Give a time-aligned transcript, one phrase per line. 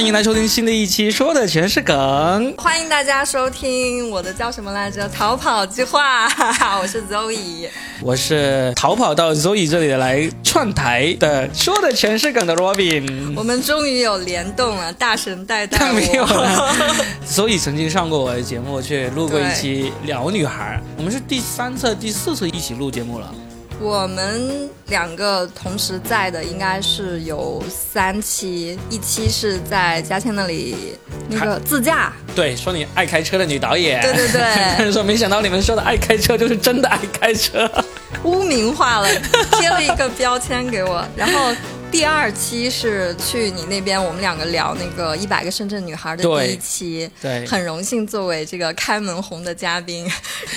[0.00, 2.54] 欢迎来收听新的一期，说的全是梗。
[2.56, 5.06] 欢迎大家收听我的叫什么来着？
[5.10, 6.26] 逃跑计划，
[6.80, 7.68] 我是 Zoe，
[8.00, 13.34] 我是逃跑到 Zoe 这里来串台的，说的全是梗的 Robin。
[13.36, 16.28] 我们终于有联动了，大神带带没有我。
[16.32, 16.74] 了，
[17.28, 20.80] Zoe 曾经上过我的节目，去录过一期聊女孩。
[20.96, 23.30] 我们是第三次、第四次一起录节目了。
[23.80, 30.76] 我们两个同时在的应该是有三期，一期是在嘉倩那里
[31.30, 34.02] 那个自驾，对，说你爱开车的女导演。
[34.02, 34.40] 对对对
[34.76, 37.68] 但是 说没想到你们说的爱开车就是真的爱开车。
[38.24, 39.08] 污名化了，
[39.58, 41.02] 贴了一个标签给我。
[41.16, 41.50] 然后
[41.90, 50.04] 第二期是去你那边，我们两个聊那个一百个深圳女孩的对第一期，对很荣幸作为这个开门红的嘉宾。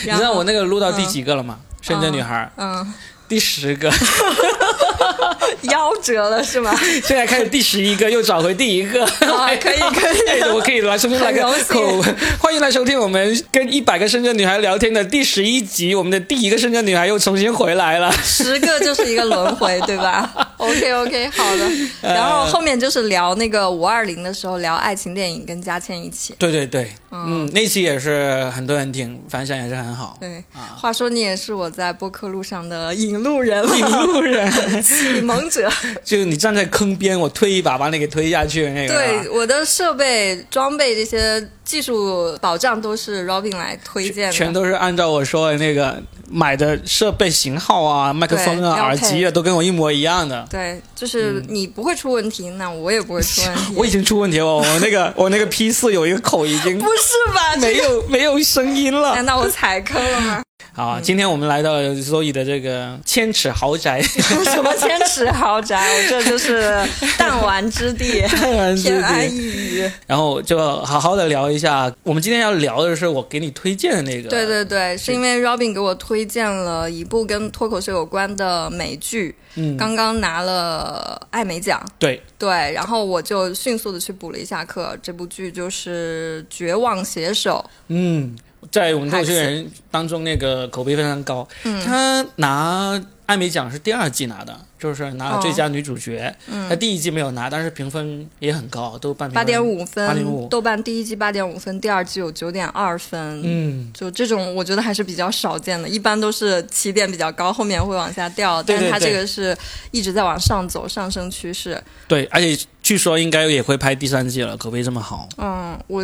[0.03, 1.57] 你知道我那个录到第几个了吗？
[1.81, 2.93] 深圳女孩、嗯，
[3.27, 3.89] 第十个，
[5.63, 6.73] 夭折了是吗？
[7.03, 9.03] 现在开始第十一个，又找回第一个。
[9.05, 12.01] 啊 可以可以哎我可以来收听来个口，
[12.39, 18.11] 欢迎来收听我们跟一百个深圳女孩聊天的第十一集，我们的第一个深圳女孩又重新回来了。
[18.23, 20.29] 十个就是一个轮回，对吧？
[20.57, 21.69] OK OK，好的。
[22.01, 26.35] 然后后面就是聊那个五二零的时候聊爱情电影，跟佳倩一起。
[26.37, 30.17] 对对对，嗯，那期也是很多人听，反响也是很好。
[30.19, 35.69] 对，啊话说你也是我在播客路上的引路人，引路人， 启蒙者。
[36.03, 38.93] 就是你站在坑边，我推一把把你给推下去那个。
[38.93, 50.45] 对，我的设备、装备这些技术保障都是 Robin 来推荐的，全都是按照我说的那个买的设备型号啊、麦克风啊、耳机啊，都跟我一模一样的。
[50.49, 53.73] 对，就是你不会出问题，那我也不会出问题。
[53.77, 57.55] 我已经出问题了，我那个 我那个 P 四有一个口已经不是吧？
[57.57, 59.15] 没有没有声音了。
[59.15, 60.41] 难道我踩坑了吗？
[60.75, 65.77] 好啊，今天我们来到 Zoe 的这个千尺豪宅， 什么千尺豪宅？
[65.77, 66.73] 我这就是
[67.15, 68.21] 弹丸之地，
[68.57, 69.91] 丸之地偏安一隅。
[70.07, 71.93] 然后就好好的聊一下。
[72.01, 81.79] 我们今天要聊的是我给你推荐的那个，对对对，是因为 Robin 给我推荐了一部跟脱口秀有关的美剧，嗯，刚刚拿了艾美奖。
[81.99, 84.97] 对，对，然后我就迅速的去补了一下课。
[85.03, 88.35] 这部剧就是《绝望写手嗯，
[88.73, 91.47] 在我们脱口秀人当中，那个口碑非常高。
[91.63, 96.35] 嗯她拿艾美奖是第二季拿的，就是拿了最佳女主角。
[96.47, 103.41] 嗯她第一季没有拿，但是评分也很高，都半》，八点五分，八点五豆瓣第一季八点五分，第二季有九点二分。
[103.45, 109.55] 嗯，就这种，我觉得还是比较少见的，一般都是起点比较高，后面会往下掉，对对但是它对这个是
[109.91, 111.79] 一直在往上走，上升趋势。
[112.07, 115.29] 对，而且据说应该也会拍第三季了，口碑这么好。
[115.37, 116.03] 嗯，我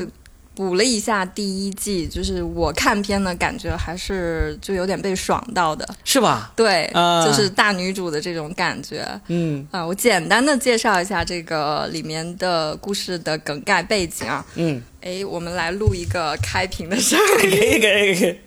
[0.60, 6.52] 补了一下第一季，就是我看片的感觉还是就有点被爽到的，是吧？
[6.54, 9.08] 对，啊就是大女主的这种感觉。
[9.28, 14.46] 嗯啊，我简单的介绍一下这个里面的故事的梗概背景啊。
[14.56, 18.40] 嗯，哎，我们来录一个开屏的声可音，以可以可以，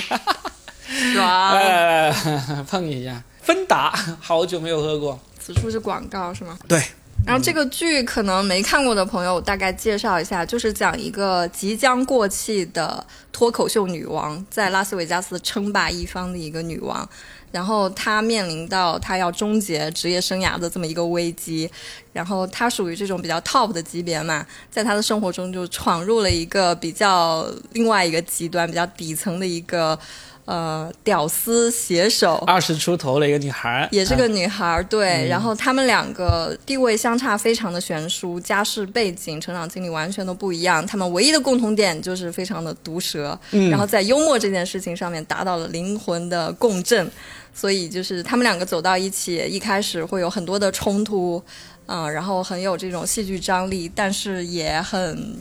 [1.12, 1.50] 爽。
[1.50, 3.22] 呃，碰一下。
[3.42, 5.20] 芬达，好久没有喝过。
[5.38, 6.58] 此处是广告是吗？
[6.66, 6.82] 对。
[7.26, 17.08] 然后这个剧可能没看过的朋友，我大概介绍一下，就是讲一个即将过气的脱口秀女王，在拉斯维加斯称霸一方的一个女王，
[17.50, 21.68] 然后她面临到她要终结职业生涯的这么一个危机，
[22.12, 29.98] 然后她属于这种比较 top 的级别嘛，在她的生活中就闯入了一个比较另外一个极端、比较底层的一个
[30.46, 35.26] 呃屌丝写手，二十出头的一个女孩，也是个啊女孩儿，对。
[35.26, 40.86] 嗯然后他们两个地位相差非常的悬殊，家世背景、成长经历完全都不一样。
[40.86, 47.10] 他们唯一的共同点就是非常的毒舌，嗯然后在幽默这件事情上面达到了灵魂的共振。
[47.54, 51.42] 所以就是他们两个走到一起，一开始会有很多的冲突，
[51.86, 55.36] 嗯、然后很有这种戏剧张力，但是也很，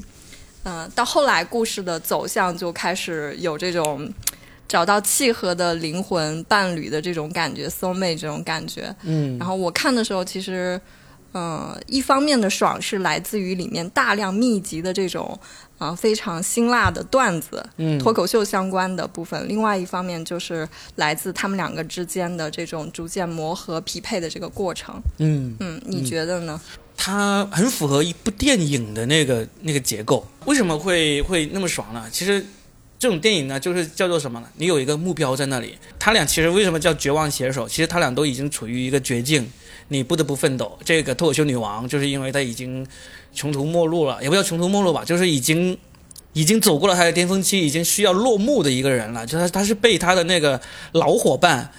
[0.64, 4.10] 嗯、到后来故事的走向就开始有这种。
[4.74, 8.94] 找到契合的灵魂伴侣的这种感觉，soul mate 这种感觉。
[9.04, 10.82] 嗯然后我看的时候，其实，
[11.32, 15.40] 呃，一方面的爽是来自于里面大量密集的这种
[15.78, 25.00] 啊、呃非常辛辣的段子，嗯脱口秀相关的部分；另外一方面就是来自他们两个之间的这种逐渐磨合、匹配的这个过程。
[25.20, 26.60] 嗯，嗯，你觉得呢？
[26.98, 30.26] 它很符合一部电影的那个那个结构。
[30.46, 32.06] 为什么会会那么爽呢？
[32.12, 32.44] 其实
[33.04, 34.48] 这种电影呢，就是叫做什么呢？
[34.56, 35.78] 你有一个目标在那里。
[36.00, 37.68] 他俩其实为什么叫绝望写手？
[37.68, 39.46] 其实他俩都已经处于一个绝境，
[39.90, 40.80] 你不得不奋斗。
[40.86, 42.88] 这个脱口秀女王就是因为她已经
[43.34, 45.78] 穷途末路了，也不叫穷途末路吧，就是已经。
[46.32, 49.24] 已经走过了她的巅峰期，已经需要落幕的一个人了。
[49.24, 50.60] 就她，她是被她的那个
[50.94, 51.70] 老伙伴，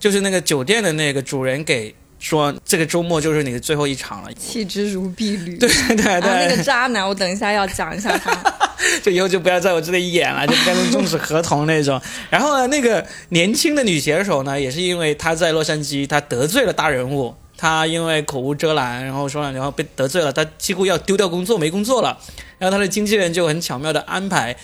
[0.00, 1.94] 就是那个酒店的那个主人给
[2.24, 5.58] 说这个周末就是你的最后一场了，弃之如敝履。
[5.58, 8.32] 对对对，那个渣男，我等一下要讲一下他。
[9.04, 12.00] 就以后就不要在我这里演了，就跟终止合同那种。
[12.30, 22.18] 然后呢，那个年轻的女写手呢，也是因为她在洛杉矶，她得罪了大人物，她因为口无遮拦，然后说，然后被得罪了，她几乎要丢掉工作，没工作了。
[22.56, 24.56] 然后她的经纪人就很巧妙的安排，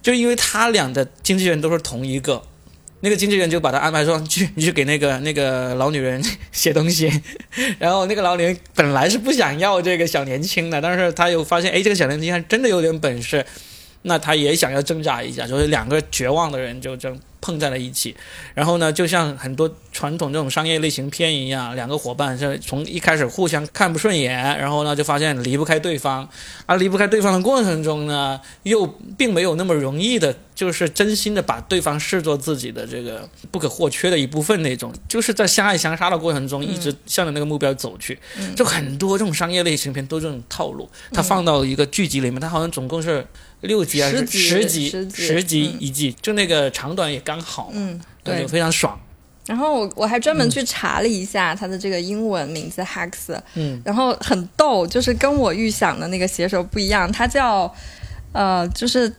[0.00, 2.40] 就因为他俩的经纪人都是同一个。
[3.02, 7.10] 那个经纪人就把他安排说去，你去给那个那个老女人写东西，
[7.78, 13.44] 然后那个老女人本来是不想要这个小年轻的，但是他又发现，哎，这个小年轻还真的有点本事，
[14.02, 17.18] 那他也想要挣扎一下，就是两个绝望的人就争。
[17.40, 18.14] 碰在了一起，
[18.54, 26.28] 然后呢，就像很多传统这种商业类型片一样，两个伙伴是从一开始互相看不顺眼，然后呢就发现离不开对方，
[26.66, 38.18] 而离不开对方的过程中呢，又并没有那么容易的，就是真心的把对方视作自己的这个不可或缺的一部分那种，就是在相爱相杀的过程中，一直向着那个目标走去，
[38.54, 43.26] 就很多这种商业类型片都这种套路，它放到一个剧集里面，它好像总共是。
[43.60, 44.90] 六集还是十集？
[45.14, 48.98] 十集一季，就那个长短也刚好，嗯，对，非常爽。
[49.46, 57.72] 然后我我还专门去查了一下他的这个英文名字 Hex，嗯，然后很逗，就是跟我预想的那个写手不一样，他叫
[58.32, 59.12] 呃，就是。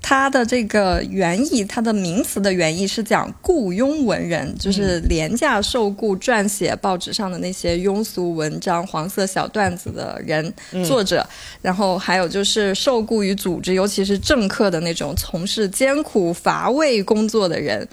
[0.00, 10.54] 它的这个原意，它的名词的原意是讲雇佣文人，就是廉价受雇撰写报纸上的那些庸俗文章、黄色小段子的人
[10.86, 11.26] 作者。
[11.60, 17.86] 然后还有就是受雇于组织，尤其是政客的那种从事艰苦乏味工作的人。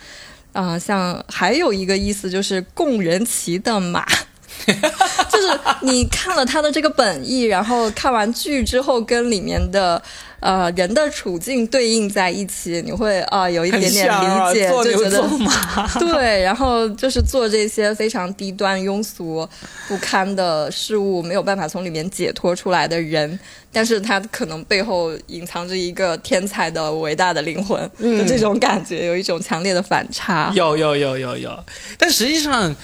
[0.53, 4.05] 啊，像还有一个意思就是供人骑的马，
[4.65, 10.01] 就是你看了他的这个本意，然后看完剧之后跟里面的。
[10.45, 15.27] 呃，人的处境对应在一起，你会啊有一点点理解，就觉得
[15.99, 19.47] 对，然后就是做这些非常低端、庸俗、
[19.87, 23.39] 不堪的事物，没有办法从里面解脱出来的人，
[23.71, 30.51] 但是他可能背后隐藏着一个天才的伟大的灵魂，就这种感觉，有一种强烈的反差。
[30.53, 31.63] 有有有有有，
[31.97, 32.75] 但实际上。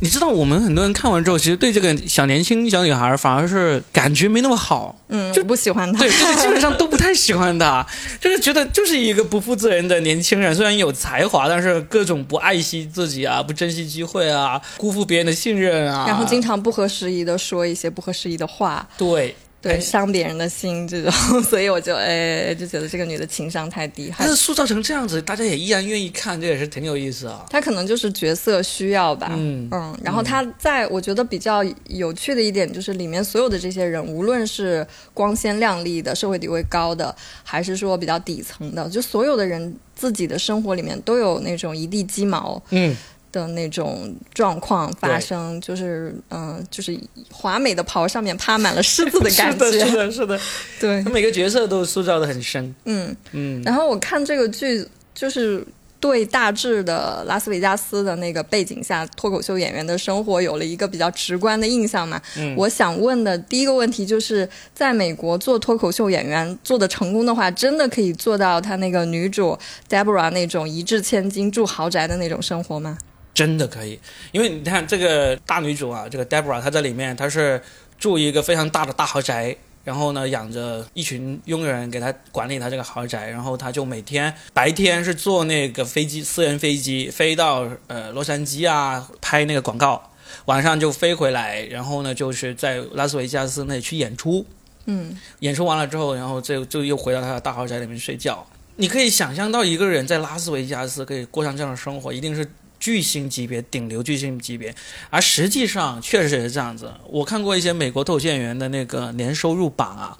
[0.00, 7.84] 你知道我们很多人看完之后，其实对这个小年轻小女孩反而是感觉没那么好，嗯，就不喜欢她，对，基本上 都不太喜欢她，
[8.20, 19.34] 就是觉得就是一个不负责任的年轻人，虽然有才华，但是各种不爱惜自己啊，不珍惜机会啊，辜负别人的信任啊，然后经常不合时宜的说一些不合时宜的话，对。
[19.60, 21.10] 对，伤别人的心这种，
[21.42, 24.12] 所以我就哎就觉得这个女的情商太低。
[24.16, 27.44] 但是塑造成这样子，大家也依然愿意看，这也是挺有意思啊。
[27.50, 29.30] 她可能就是角色需要吧。
[29.32, 29.98] 嗯嗯。
[30.04, 42.62] 然后她在我觉得比较有趣的一点就是，里面所有的这些人，无论是光鲜亮丽的、社会地位高的，还是说比较底层的，就所有的人自己的生活里面都有那种一地鸡毛。
[42.70, 42.96] 嗯。
[43.30, 46.98] 的那种状况发生，就是嗯，就是
[47.30, 50.40] 华美的袍上面趴满了虱子的感 觉，是的，是的，
[50.80, 53.62] 对，每个角色都塑造的很深，嗯嗯。
[53.62, 55.62] 然后我看这个剧，就是
[56.00, 62.22] 对大致的拉斯维加斯的那个背景下脱口秀演员的生活有了一个比较直观的印象嘛。
[62.36, 69.58] 嗯，我想问的第一个问题就是，在美国做脱口秀演员做的成功的话，真的可以做到他那个女主
[69.88, 72.96] Deborah 那种一掷千金住豪宅的那种生活吗？
[73.38, 73.96] 真的可以，
[74.32, 77.62] 因为你看这个大女主啊，这个 Deborah，她在里面她是
[77.96, 90.10] 住一个非常大的大豪宅，然后呢养着一群佣人给她管理她这个豪宅，然后她就每天白天是坐那个飞机私人飞机飞到呃洛杉矶啊拍那个广告，
[90.46, 94.44] 晚上就飞回来，然后呢就是在拉斯维加斯那里去演出，
[94.86, 98.44] 嗯，演出完了之后，然后就就又回到她的大豪宅里面睡觉。
[98.74, 102.44] 你可以想象到一个人在拉斯维加斯可以过上这样的生活，一定是。
[102.80, 104.74] 巨星级别、顶流巨星级别，
[105.10, 106.92] 而实际上确实也是这样子。
[107.08, 110.16] 我看过一些美国脱口秀演员的那个年收入榜啊，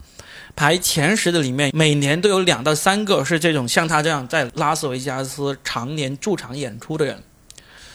[0.56, 7.22] 排前十的里面，每年都有两到三个是这种像他这样在拉斯维加斯常年驻场演出的人。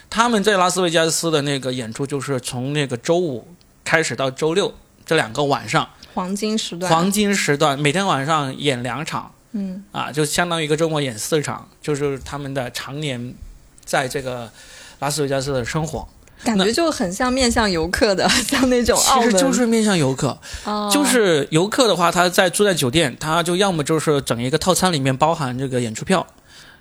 [0.10, 3.48] 他们在拉斯维加斯的那个演出，就是从那个周五
[3.84, 4.74] 开始到周六
[5.06, 13.36] 这两个晚上，黄金时段，黄金时段，每天晚上演两场，嗯，啊，就相当于一个周末演四场，就是他们的常年。
[13.86, 14.50] 在这个
[15.00, 16.08] 拉斯维加斯的生活，
[16.44, 20.38] 感觉就很像面向游客的， 像那种其实就是面向游客，
[20.92, 26.26] 就是游客的话，他在住在酒店，他就要么就是整一个套餐里面包含这个演出票，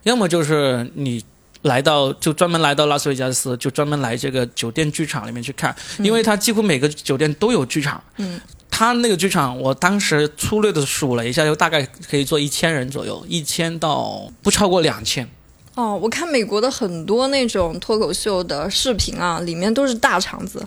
[0.03, 1.25] 要么就是你
[1.63, 8.03] 来到就专门来到拉斯维加斯，就专门来这个酒店剧场里面去看，因为他几乎每个酒店都有剧场。
[8.17, 15.29] 嗯，他那个剧场，我当时粗略的数了一下，就大概可以坐一千人左右，一千到不超过两千。
[15.75, 20.67] 哦，我看美国的很多那种脱口秀的视频啊，里面都是大场子。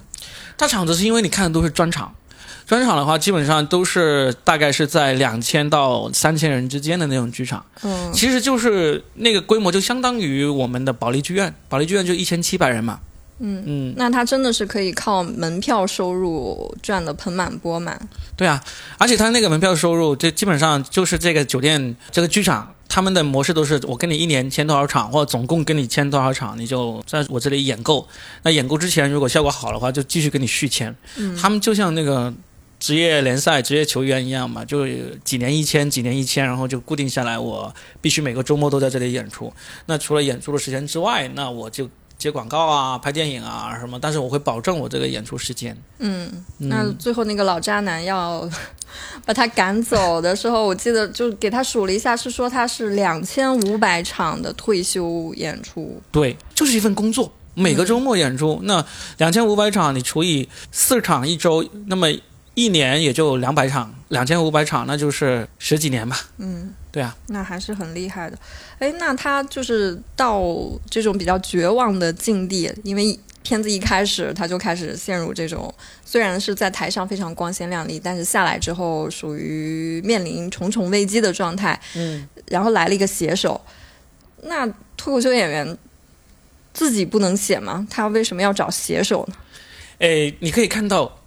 [0.57, 2.13] 大场子是因为你看的都是专场，
[2.65, 13.00] 专场的话基本上都是大概是在两千到三千人之间的那种剧场，嗯，其实就是那个规模就相当于我们的保利剧院，保利剧院就一千七百人嘛。
[13.39, 18.00] 嗯嗯，那他真的是可以靠门票收入赚得盆满钵满。
[18.38, 18.63] 对啊，
[18.98, 28.08] 而且他那个门票收入，这基本上就是这个酒店、这个剧场，他们的模式都是我跟你一年签多少场，或者总共跟你签多少场，你就在我这里演够。
[28.44, 30.96] 那演够之前，如果效果好的话，就继续跟你续签。
[31.18, 32.34] 嗯他们就像那个
[32.80, 34.88] 职业联赛、职业球员一样嘛，就
[35.24, 39.51] 几年一签，几年一签，然后就固定下来，我必须每个周末都在这里演出。
[39.88, 45.75] 那除了演出的时间之外，那我就接广告啊、拍电影啊什么，但是我会保证我这个演出时间。
[46.00, 46.29] 嗯，
[46.60, 48.50] 嗯那最后那个老渣男要
[49.25, 56.01] 把他赶走的时候，我记得就给他数了一下，是说他是两千五百场的退休演出。
[56.12, 58.84] 对，就是一份工作，每个周末演出，那
[59.17, 62.07] 两千五百场你除以四场一周，那么
[62.55, 66.17] 一年也就两百场，两千五百场，那就是十几年吧。
[66.38, 68.38] 嗯，对啊，那还是很厉害的。
[68.79, 70.41] 哎，那他就是到
[70.89, 75.74] 这种比较绝望的境地，因为片子一开始他就开始陷入这种，
[76.05, 81.79] 虽然是在台上非常光鲜亮丽，但是下来之后属于面临重重危机的状态。
[81.95, 83.59] 嗯，然后来了一个写手，
[84.43, 85.77] 那脱口秀演员
[86.74, 87.85] 自己不能写吗？
[87.89, 89.35] 他为什么要找写手呢？
[90.00, 91.19] 诶，你可以看到，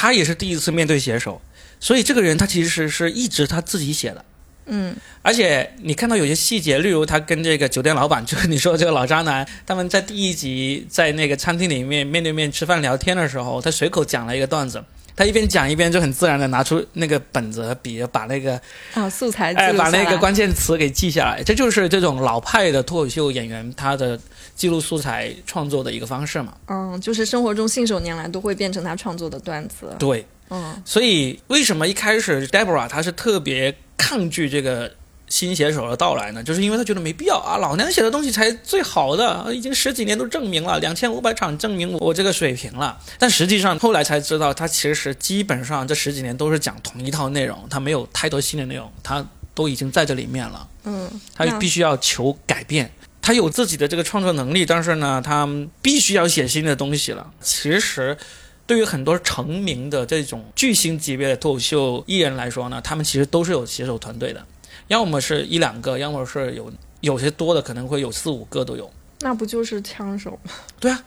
[0.00, 1.42] 他也是第一次面对写手，
[1.78, 4.24] 所以这个人他其实是一直他自己写的。
[4.64, 14.82] 嗯而且你看到有些细节，例如他跟这个酒店老板，就是你说这个老渣男，他们在第一集在那个餐厅里面面对面吃饭聊天的时候，他随口讲了一个段子，
[15.14, 18.58] 他一边讲一边就很自然的拿出那个本子和笔，把那个
[18.94, 19.90] 啊，素材记哎把。
[19.90, 24.18] 那个关键词给记下来，这就是这种老派的脱口秀演员他的
[24.60, 26.52] 记录素材创作的一个方式嘛。
[26.66, 29.96] 嗯，就是生活中信手拈来都会变成他创作的段子。
[29.98, 34.92] 对，嗯所以为什么一开始 Deborah 她是特别抗拒这个
[35.28, 36.44] 新写手的到来呢？
[36.44, 43.00] 就是因为他觉得没必要啊，老娘写的东西才最好的，已经十几年都证明了，两千五百场证明我这个水平了。
[43.18, 49.24] 但实际上后来才知道，他其实基本上这十几年都是讲同一套内容，他没有太多新的内容，他
[49.54, 50.68] 都已经在这里面了。
[50.84, 52.92] 嗯，他必须要求改变。
[53.30, 55.48] 他有自己的这个创作能力，但是呢，他
[55.80, 57.30] 必须要写新的东西了。
[57.40, 58.18] 其实，
[58.66, 64.44] 对于很多成名的这种巨星级别的脱口秀艺人来说呢，他们其实都是有写手团队的，
[64.88, 66.72] 要么是一两个，要么是有
[67.02, 68.92] 有些多的可能会有四五个都有。
[69.20, 70.50] 那不就是枪手吗？
[70.80, 71.00] 对啊，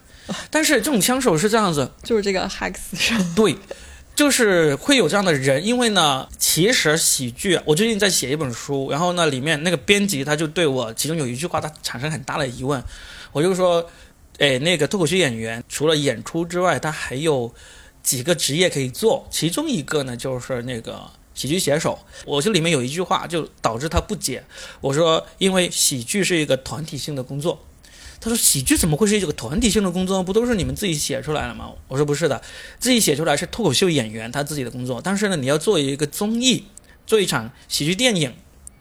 [0.49, 2.73] 但是这种枪手是这样子， 就是这个 Hex
[3.11, 3.35] 人。
[3.35, 3.57] 对，
[4.15, 12.84] 就是会有这样的人，因为呢，其实喜剧，我最近在写一本书，然后呢，里面那个编辑他就对我其中有一句话，他产生很大的疑问，
[13.32, 13.89] 我就说，
[14.39, 17.53] 哎，那个脱口秀演员除了演出之外，他还有
[18.01, 21.01] 几个职业可以做，其中一个呢就是那个。
[21.36, 24.43] 喜剧写手，我这里面有一句话就导致他不解。
[24.79, 27.60] 我说，因为喜剧是一个团体性的工作，
[28.23, 30.23] 他说：“喜剧怎么会是一个团体性的工作？
[30.23, 32.41] 不都是你们自己写出来的吗？”我说：“不是的，
[32.79, 36.63] 自己写出来是脱口秀演员他自己的工作，但是呢，你要做一个综艺，
[37.05, 38.33] 做一场喜剧电影，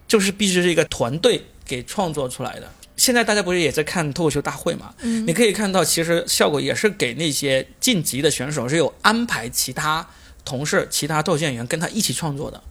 [0.07, 2.71] 就是必须是一个团队给创作出来的。
[2.95, 4.93] 现在大家不是也在看脱口秀大会嘛？
[5.01, 10.07] 嗯你可以看到，其实效果也是给那些晋级的选手是有安排其他
[10.45, 12.63] 同事、其他脱口秀演员跟他一起创作的，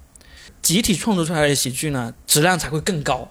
[0.62, 3.30] 集体创作出来的喜剧呢，质量才会更高。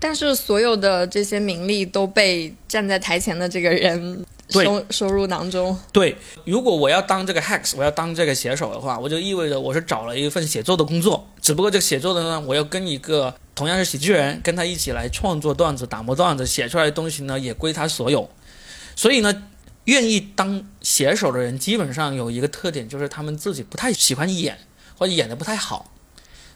[0.00, 5.78] 但是所有的这些名利都被站在台前的这个人收收入囊中。
[5.92, 6.16] 对，
[6.46, 18.28] 如果我要当这个 hex，我要当这个写手的话，我就意味着我是找了一份写作的工作，只不过这个写作的呢，我要跟一个同样是喜剧人，跟他一起来创作段子、打磨段子，写出来的东西呢也归他所有。
[18.96, 19.42] 所以呢，
[19.84, 24.58] 愿意当写手的人，基本上有一个特点，就是他们自己不太喜欢演，
[24.96, 25.92] 或者演的不太好，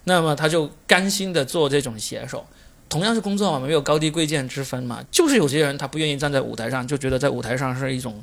[0.04, 2.46] 那么他就甘心的做这种写手。
[2.94, 8.22] 同样是工作嘛，没有高低贵贱之分嘛，就是有些人他不愿意站在舞台上，就觉得在舞台上是一种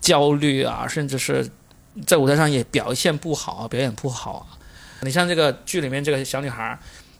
[0.00, 1.44] 焦虑啊，甚至是
[2.06, 4.54] 在舞台上也表现不好啊，表演不好啊。
[5.00, 6.78] 你像这个剧里面这个小女孩，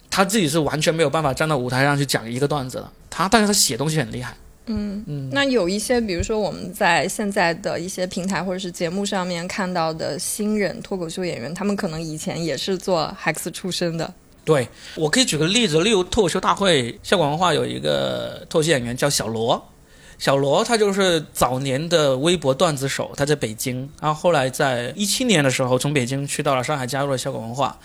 [0.08, 4.32] 她自己是完全没有办法站到舞台上去讲一个段子的，她但是她写东西很厉害。
[4.66, 14.14] 嗯嗯，那有一些，比如说我们在现在的一些平台或者是节目上面看到的新人脱口秀演员，他们可能以前也是做 Hex 出身的。
[14.44, 19.70] 对我可以举个例子，例如脱口秀大会，效果文化有一个脱口秀演员叫小罗，
[20.18, 27.78] 小罗他就是早年的微博段子手，他在北京，然后后来在一七年的时候从北京去到了上海，加入了效果文化，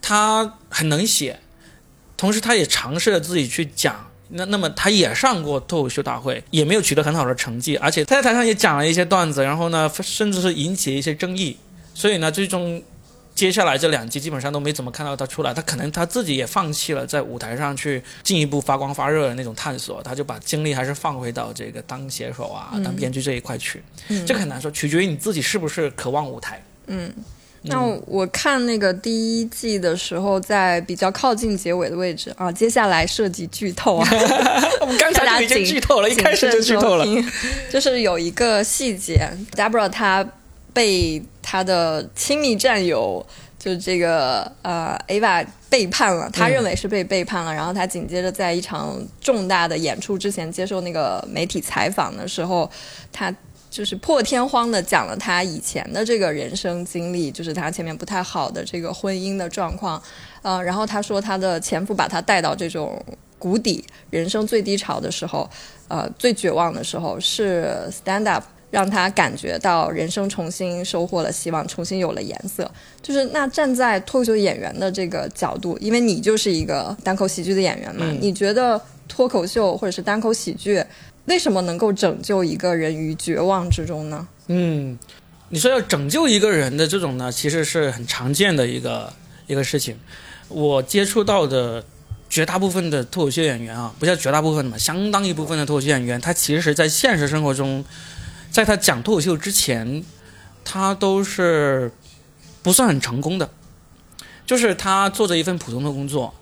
[0.00, 1.40] 他很能写，
[2.16, 11.56] 同时他也尝试着自己去讲那那么他也上过脱口秀大会，也没有取得很好的成绩，而且他在台上也讲了一些段子，然后呢，甚至是引起一些争议，
[11.94, 12.82] 所以呢，最终
[13.34, 24.24] 接下来这两季基本上都没怎么看到他出来，他可能他自己也放弃了在舞台上去进一步发光发热的那种探索，他就把精力还是放回到这个当写手啊、当编剧这一块去，嗯。
[24.26, 26.62] 这个很难说，取决于你自己是不是渴望舞台。
[26.86, 27.12] 嗯，
[27.62, 34.08] 那我看那个第一季的时候，在比较靠近结尾的位置啊，接下来涉及剧透啊，
[34.80, 37.06] 我们刚才就已经剧透了，一开始就剧透了。
[37.70, 40.28] 就是有一个细节，Debra 他
[40.72, 43.26] 被她的亲密战友，
[43.58, 47.52] 就这个呃 Ava 背叛了，他认为是被背叛了。
[47.52, 52.70] 然后他紧接着在一场重大的演出之前接受那个媒体采访的时候，
[53.12, 53.34] 他。
[53.72, 59.98] 就是破天荒的讲了他以前的这个人生经历，就是他前面不太好的这个婚姻的状况，
[60.42, 63.02] 呃，然后他说他的前夫把他带到这种
[63.38, 65.48] 谷底，人生最低潮的时候，
[65.88, 72.68] 呃，最绝望的时候是 stand up，让他感觉到人生重新收获了希望，重新有了颜色。
[73.02, 80.82] 就是那站在脱口秀演员的这个角度，因为你就是一个单口喜剧的演员嘛，嗯你觉得脱口秀或者是单口喜剧
[81.26, 84.26] 为什么能够拯救一个人于绝望之中呢？
[84.46, 84.98] 嗯，
[85.50, 89.12] 你说要拯救一个人的这种呢，其实是很常见的一个
[89.46, 89.98] 一个事情。
[90.48, 91.84] 我接触到的
[92.28, 97.84] 绝大部分的脱口秀演员啊，不叫绝大部分嘛，相当一部分的脱口秀演员，他其实在现实生活中，
[98.52, 100.04] 在他讲脱口秀之前，
[100.62, 101.90] 他都是
[102.62, 103.50] 不算很成功的，
[104.46, 106.32] 就是他做着一份普通的工作。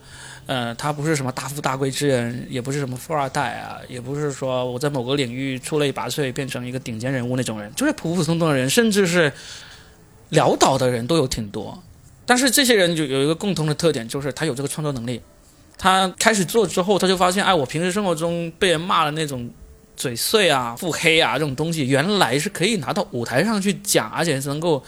[0.47, 9.33] 呃，他不是什么大富大贵之人，也不是什么富二代啊，也不是说我在某个领域出类拔萃变成一个顶尖人物那种人，就是普普通通的人，甚至是
[10.33, 11.81] 潦倒的人都有挺多。
[12.27, 15.21] 但是这些人就有一个共同的特点，就是他有这个创作能力。
[15.79, 19.49] 他开始做之后，他就发现，哎，我平时生活中被人骂的那种
[20.01, 24.83] 嘴碎啊、腹黑啊这种东西，原来是可以拿到舞台上去讲，而且是能够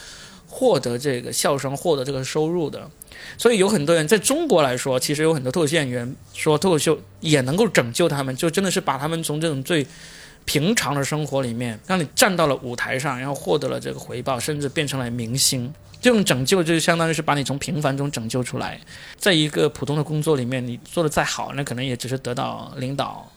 [0.48, 2.88] 获得这个笑声、获得这个收入的。
[3.36, 9.86] 所以有很多人在中国来说，其实有很多脱口秀演员说脱口秀也能够拯救他们，就真的是把他们从这种最
[10.46, 15.70] 平常的生活里面，让你站到了舞台上，然后获得了这个回报，甚至变成了明星。
[16.00, 18.80] 这种拯救就相当于是把你从平凡中拯救出来。
[19.18, 23.30] 在一个普通的工作里面，你做的再好，那可能也只是得到领导、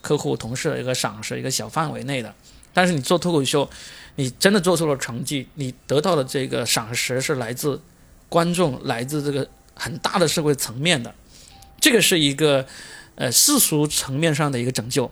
[0.00, 2.34] 客户、同事的一个赏识，一个小范围内的。
[2.72, 3.68] 但是你做脱口秀，
[4.16, 7.80] 你真的做出了成绩，你得到的这个赏识是来自
[8.28, 11.14] 观众，来自这个很大的社会层面的。
[11.80, 12.66] 这个是一个
[13.16, 15.10] 呃世俗层面上的一个拯救。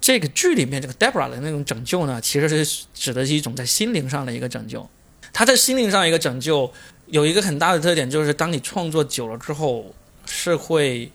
[0.00, 4.88] 这个剧里面这个 Debra 的那种拯救呢，其实是指的是一种在心灵上的一个拯救。
[5.32, 6.72] 他在心灵上一个拯救
[7.06, 9.94] 有一个很大的特点，就是当你创作久了之后，
[10.26, 11.10] 是会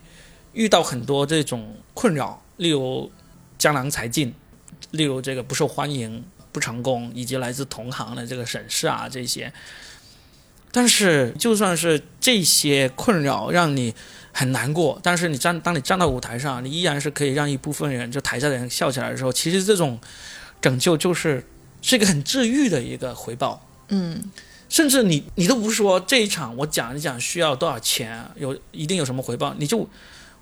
[0.52, 3.10] 遇到很多这种困扰，例如
[3.58, 4.32] 江郎才尽，
[4.92, 9.52] 例如这个不受欢迎、不成功，以及来自同行的这个审视啊这些。
[10.70, 13.94] 但是就算是这些困扰让你
[14.32, 20.00] 很难过，但是你站当你站到舞台上，你依然是可以让一部分人就台下的人笑起来的时候，其实这种
[20.62, 21.44] 拯救就是
[21.82, 23.68] 是一个很治愈的一个回报。
[23.88, 24.22] 嗯
[24.70, 29.86] 甚至你你都不说这一场我讲一讲需要多少钱，有一定有什么回报，你就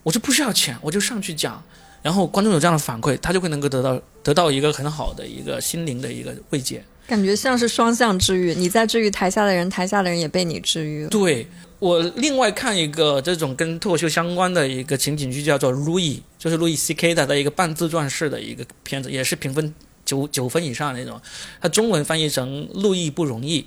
[0.04, 1.60] 我就不需要钱，我就上去讲，
[2.02, 6.82] 然后观众有这样的反馈，他就会能够得到得到一个很好的一个心灵的一个慰藉。
[7.06, 11.10] 感觉像是双向治愈，你在治愈台下的人，台下的人也被你治愈了。
[11.10, 11.46] 对
[11.78, 21.20] 我另外看一个这种跟脱口秀相关的一个情景剧，叫做《路易》，就是路易 C K 的的一个半自传式的一个片子，也是评分九九分以上的那种。
[21.60, 23.62] 它中文翻译成《路易不容易》，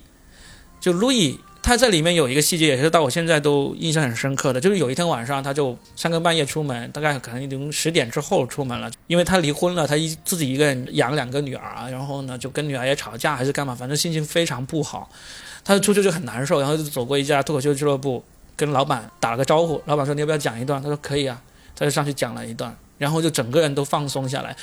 [0.80, 1.38] 就路易。
[1.64, 15.10] 他在里面有一个细节，也是到我现在都印象很深刻的，就是有一天晚上，他就三更半夜出门，大概可能已经十点之后出门了，因为他离婚了，他一自己一个人养两个女儿，然后呢就跟女儿也吵架还是干嘛，反正心情非常不好，
[15.64, 18.22] 他出去就很难受，然后就走过一家脱口秀俱乐部，
[18.58, 20.82] 跟老板打了个招呼，老板说你要不要讲一段？
[20.82, 21.42] 他说可以啊，
[21.78, 24.54] 他就上去讲了一段，然后就整个人都放松下来。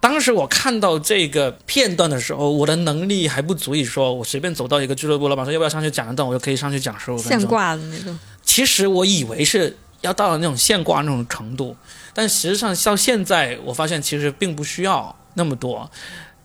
[0.00, 7.40] 当时我看到这个片段的时候，我的能力还不足以说，我随便走到一个俱乐部，老板说要不要上去讲一段，我就可以上去讲十五分钟。
[7.40, 11.76] 现挂的那种，其实我以为是要到了那种现挂那种程度，
[12.14, 15.90] 但实际上到现在，我发现其实并不需要那么多。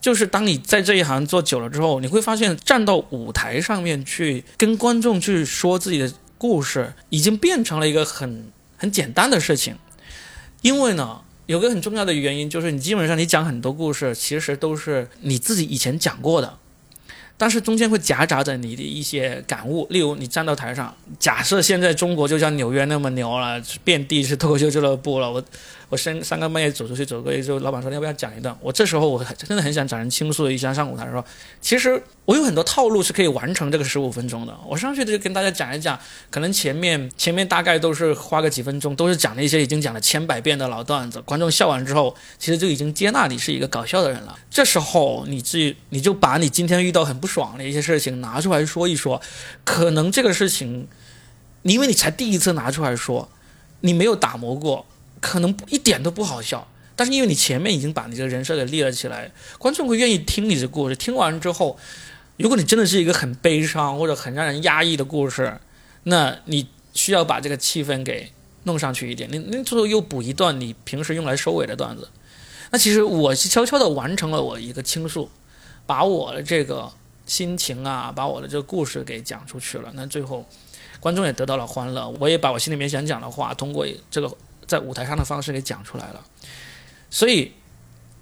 [0.01, 9.77] 就是当你在这一行做久了之后，你会发现站到舞台上面去跟观众去说自己的故事，已经变成了一个很很简单的事情。
[10.61, 16.57] 因为呢，有个很重要的原因就是，你基本上你讲很多故事，其实都是你自己以前讲过的。
[17.35, 25.43] 但是中间会夹杂着你的一些感悟，例如你站到台上，假设现在中国就像纽约那么牛了，遍地是脱口秀俱乐部了，我
[25.93, 28.57] 我三三更半夜走出去走过去之后，老板说要不要讲一段？
[28.61, 31.23] 我这时候我很真的很想找人倾诉一下，上舞台说，
[31.61, 34.57] 其实我有很多套路是可以完成这个十五分钟的。
[34.67, 35.99] 我上去就跟大家讲一讲，
[36.31, 44.35] 可能前面前面大概都是花个几分钟，都是讲了一些已经讲了千百遍的老段子，观众笑完之后，其实就已经接纳你是一个搞笑的人了。
[44.49, 49.21] 这时候你自己你就把你今天遇到很不爽的一些事情拿出来说一说，
[49.63, 50.87] 可能这个事情，
[51.61, 53.29] 因为你才第一次拿出来说，
[53.81, 54.87] 你没有打磨过。
[55.23, 60.95] 可能一点都不好笑，但是因为你前面已经把你这个人设给立了起来，观众会愿意听你的故事。
[60.97, 61.79] 听完之后，
[62.35, 65.57] 如果你真的是一个很悲伤或者很让人压抑的故事，
[66.03, 68.33] 那你需要把这个气氛给
[68.63, 69.29] 弄上去一点。
[69.31, 72.09] 你你最后又补一段你平时用来收尾的段子。
[72.71, 75.31] 那其实我是悄悄的完成了我一个倾诉，
[75.85, 76.91] 把我的这个
[77.25, 79.89] 心情啊，把我的这个故事给讲出去了。
[79.95, 80.45] 那最后
[80.99, 84.29] 观众也得到了欢乐，我也把我心里面想讲的话通过这个。
[84.73, 86.19] 在舞台上的方式给讲出来了，
[87.11, 87.51] 所以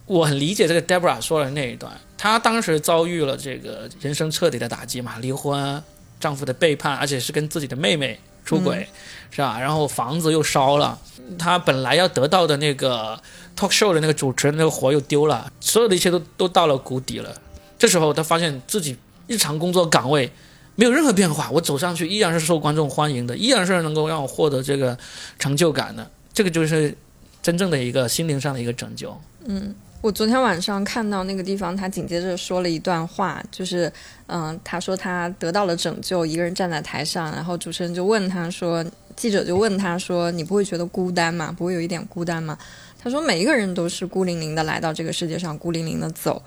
[0.06, 1.98] 我很理解这个 Debra 说的那一段。
[2.18, 5.82] 她当时遭遇了这个人生彻底的打击嘛，离婚，
[6.20, 8.86] 丈夫的背叛，而且是跟自己的妹妹出轨，
[9.30, 9.58] 是吧？
[9.62, 11.00] 然后房子又烧了，
[11.40, 13.18] 她本来要得到的那个
[13.56, 17.34] talk show 的那个主持人那个活又丢了，所有的一切都都到了谷底了。
[17.80, 20.30] 这时候她发现自己日常工作岗位
[20.76, 24.98] 没有任何变化，我走上去依然是受观众欢迎的，依然是能够让我获得这个
[25.40, 26.12] 成就感的。
[26.34, 26.96] 这个就是
[27.42, 29.16] 真正的一个心灵上的一个拯救。
[29.46, 33.92] 嗯，我昨天晚上看到那个地方，他紧接着说了一段话，就是，
[34.28, 41.54] 嗯，他说他得到了拯救，一个人站在台上，然后主持人就问他说，记者就问他说，你不会觉得孤单吗？
[41.58, 42.58] 不会有一点孤单吗？
[43.04, 46.42] 他说每一个人都是孤零零的来到这个世界上，孤零零的走。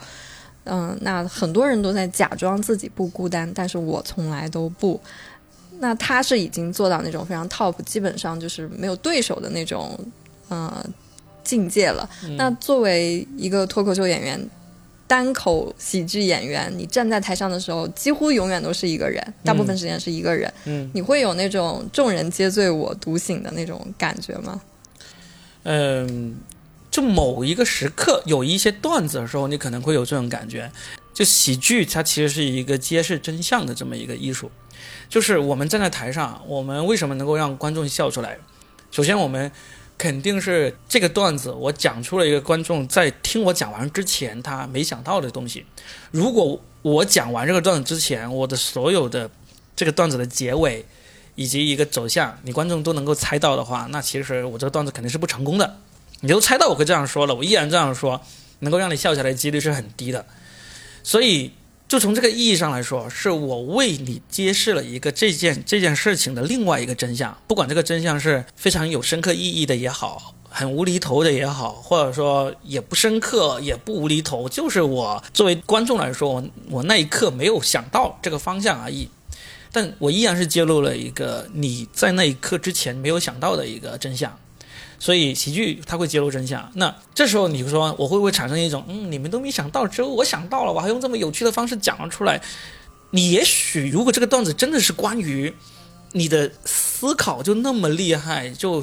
[0.66, 5.00] 嗯，那很多人都在假装自己不孤单，但是我从来都不。
[5.84, 9.98] 那他是已经做到那种非常 top，基本上就是没有对手的那种，
[10.48, 10.82] 呃，
[11.42, 12.08] 境界了。
[12.38, 14.48] 那作为一个脱口秀演员，
[15.06, 20.50] 单口喜剧演员，你站在台上的时候，几乎永远都是一个人，大部分时间是一个人。
[20.64, 24.58] 嗯，你会有那种众人皆醉我独醒的那种感觉吗？
[25.64, 26.34] 嗯，
[26.90, 30.72] 就某一个时刻有一些段子的时候，你可能会有这种感觉。
[31.12, 34.50] 就喜剧，它其实是一个揭示真相的这么一个艺术。
[35.08, 38.38] 就是我们站在台上，我们为什么能够让观众笑出来？
[38.90, 39.50] 首先，我们
[39.98, 45.66] 肯定是这个段子，我讲出了一个观众在听我讲完之前他没想到的东西。
[46.10, 49.30] 如果我讲完这个段子之前，我的所有的
[49.74, 50.84] 这个段子的结尾
[51.34, 55.78] 以及一个走向，你观众都能够猜到的话，那其实我这个段子肯定是不成功的。
[56.20, 58.20] 你都猜到我会这样说了，我依然这样说，
[58.60, 60.26] 能够让你笑起来的几率是很低的。
[61.02, 61.52] 所以。
[61.94, 67.38] 就从这个意义上来说，是我为你揭示了一个这件这件事情的另外一个真相。
[67.46, 79.08] 不管这个真相是非常有深刻意义的也好，很无厘头的也好，或者说也不深刻也不无厘头，就是我作为观众来说，我我那一刻没有想到这个方向而已。
[79.70, 84.36] 但我依然是揭露了一个你在那一刻之前没有想到的一个真相。
[85.04, 92.40] 所以喜剧它会揭露真相，那这时候你说我会不会产生一种，嗯，你们都没想到，只有我想到了，我还用这么有趣的方式讲了出来。
[93.10, 95.54] 你也许如果这个段子真的是关于
[96.12, 98.82] 你的思考就那么厉害，就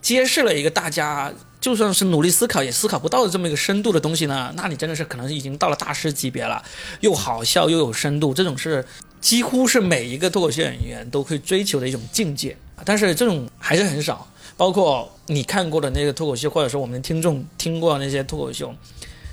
[0.00, 6.62] 揭示了一个大家就算是努力思考也思考不到的这么一个深度的东西呢，那你真的是可能已经到了大师级别了，
[7.00, 8.86] 又好笑又有深度，这种是
[9.20, 14.24] 几乎是每一个脱口秀演员都会追求的一种境界，但是这种还是很少。
[14.58, 18.74] 包括你看过的那个脱口秀，或者说我们听众听过那些脱口秀，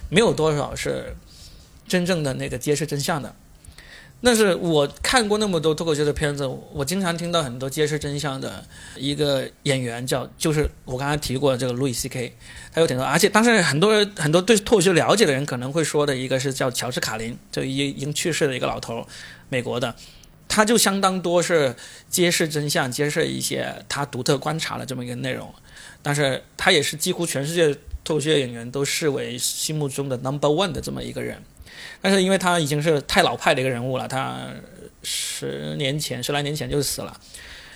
[0.07, 1.15] 没有多少是
[1.87, 3.35] 真正的那个揭示真相的。
[4.21, 8.63] 那是我看过那么多脱口秀的片子，我经常听到很多揭示真相的
[8.95, 12.35] 一个演员叫，就是我刚才提过的这个路易 C K，
[12.71, 19.05] 他有挺多，而且当时很多很多对脱口秀了解的人可能会说的一个是叫乔治卡林，就已已经去世的一个老头，
[19.49, 19.95] 美国的。
[20.47, 21.75] 他就相当多是
[22.09, 25.53] 揭示真相、揭示一些他独特观察的这么一个内容，
[26.01, 31.41] 但是他也是几乎全世界脱口秀演员都视为心目中的 number one 的这么一个人，
[32.01, 34.47] 但是因为他已经是太老派的一个人物了，他
[35.03, 37.19] 十年前、十来年前就死了。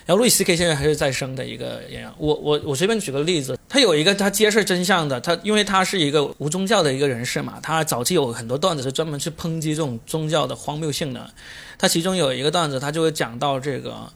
[0.09, 2.11] 然后路易斯 K 现在还是在生的一个演员。
[2.17, 11.29] 我我我随便举个例子，他有一个他揭示真相的，他因为他是一个无宗教的一个人士嘛，他早期有很多段子是专门去抨击这种宗教的荒谬性的。
[11.77, 14.11] 他其中有一个段子，他就会讲到这个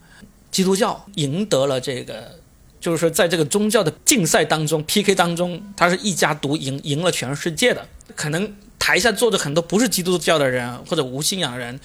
[0.50, 2.40] 基督教赢得了这个，
[2.82, 7.88] 就是说在这个宗教的竞赛当中 PK 当中，他是一家独赢，赢了全世界的。
[8.16, 11.80] 可能台下坐着很多不是基督教的人或者无信仰人。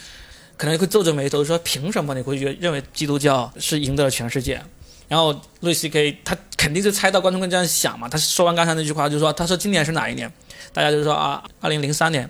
[0.59, 4.61] 可能会皱着眉头说：“凭什么你会觉认为基督教是赢得了全世界？
[5.09, 10.31] 然后路易 K 他肯定是猜到观众会这样想嘛，他说完刚才那句话就说，他说今年是哪一年？
[10.75, 12.29] 大家就说啊，二零零三年。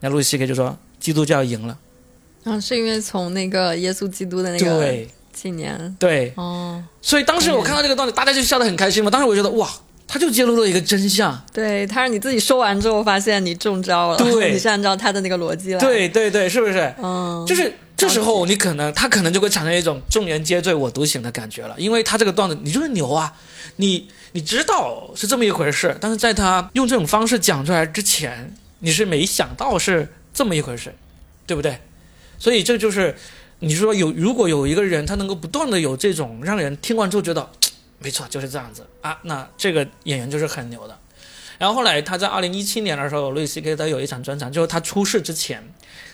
[0.00, 1.78] 然后路易 K 就说基督教赢了。
[2.44, 9.10] 啊，是因为从那个耶稣基督的那个对纪年对，哦，所以当时我看到这个段子，大家就笑得很开心嘛。
[9.10, 9.70] 当时我觉得哇，
[10.08, 11.40] 他就揭露了一个真相。
[11.52, 16.92] 对，他让你自己说完之后发现你中招了，对 你是按照他的那个逻辑来，，对对对，是不是？
[17.00, 23.32] 嗯，就是这时候你可能他可能就会产生一种众人皆醉我独醒的感觉了，因为他这个段子你就是牛啊，
[23.76, 30.94] 你你知道是这么一回事，但是在他用这种方式讲出来之前，你是没想到是这么一回事，
[31.46, 31.78] 对不对？
[32.38, 33.16] 所以这就是
[33.58, 37.67] 你说有如果有一个人他能够不断的有这种让人听完之后觉得嘖
[37.98, 40.98] 没错就是这样子啊，那这个演员就是很牛的。
[41.58, 45.60] 然后后来他在二零一七年的时候，路易 C K 他有一场专场，就是他出事之前，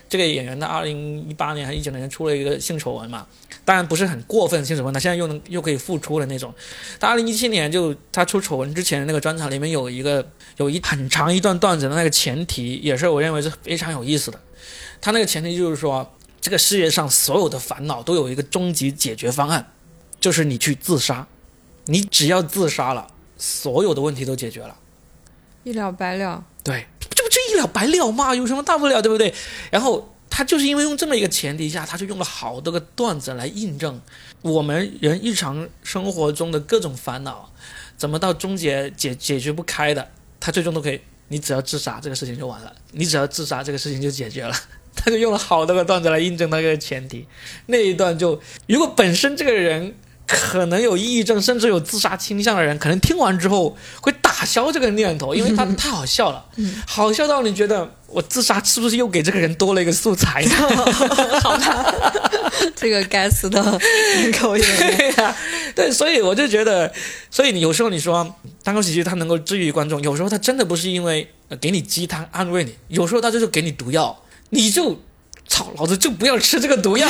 [0.09, 3.27] 这个演员在二零一八年还一九年出了一个性丑闻嘛，
[3.63, 6.55] 当然不是很过分性丑闻，他现在又能又可以复出的那种。
[6.99, 14.41] 他二零一七年就他出丑闻之前的那个专场里面有一个有一很长一段段子的那个前提，也是我认为是非常有意思的。
[15.03, 19.73] 他那个前提就是说，这个世界上所有的烦恼都有一个终极解决方案，
[20.19, 21.27] 就是你去自杀，
[21.87, 24.77] 你只要自杀了，所有的问题都解决了。
[25.63, 28.35] 一了百了，对，这不就一了百了嘛？
[28.35, 29.33] 有什么大不了，对不对？
[29.71, 34.01] 然后他就是因为用这么一个前提下，他就用了好多个段子来印证
[34.43, 37.51] 我们人日常生活中的各种烦恼，
[37.97, 44.55] 怎么到终结解解决不开的，他最终都可以，你只要自杀，这个事情就完了；你只要自杀，这个事情就解决了。
[44.97, 47.27] 他就用了好多个段子来印证那个前提。
[47.67, 49.95] 那一段就，如果本身这个人
[50.27, 56.45] 可能有抑郁症，甚至有自杀倾向的人，可能听完之后会打消这个念头，因为他 太好笑了，
[56.87, 60.55] 好笑到你觉得我自杀是不是又给这个人多了一个素材呢？
[62.77, 63.63] 这个该死的
[64.39, 65.37] 口音，对呀、
[65.75, 66.93] 对，所以我就觉得，
[67.31, 75.01] 所以你有时候你说单口喜剧它能够治愈观众，有时候它真的不是因为、呃给你鸡汤安慰你，有时候它就是给你毒药，你就
[75.47, 77.09] 操老子就不要吃这个毒药。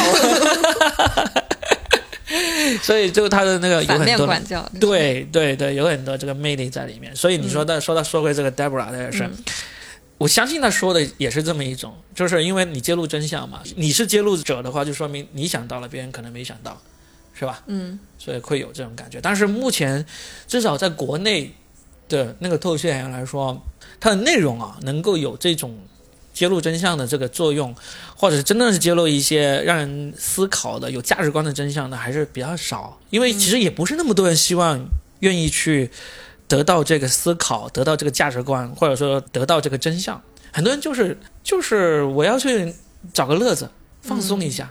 [2.82, 7.14] 所以就他的那个有很多管教，对对对，有很多这个魅力在里面。
[7.14, 9.30] 所以你说的、说到说回这个 Debra 这个事儿，
[10.18, 16.80] 我相信他说的也是这么一种，就是因为你揭露真相嘛，你是揭露者的话，就说明你想到了，别人可能没想到，
[17.34, 17.62] 是吧？
[17.66, 19.20] 嗯，所以会有这种感觉。
[19.20, 20.04] 但是目前
[20.46, 21.52] 至少在国内
[22.08, 23.60] 的那个脱口秀演员来说，
[23.98, 25.76] 它的内容啊，能够有这种
[26.34, 27.74] 揭露真相的这个作用，
[28.16, 32.98] 或者是真的是揭露一些让人思考的、有价值观的真相的，还是比较少。
[33.08, 34.84] 因为其实也不是那么多人希望
[35.20, 35.88] 愿意去
[36.46, 40.20] 得到这个思考，得到这个价值观，或者说得到这个真相。
[40.52, 42.74] 很多人就是就是我要去
[43.12, 43.70] 找个乐子，
[44.02, 44.70] 放松一下。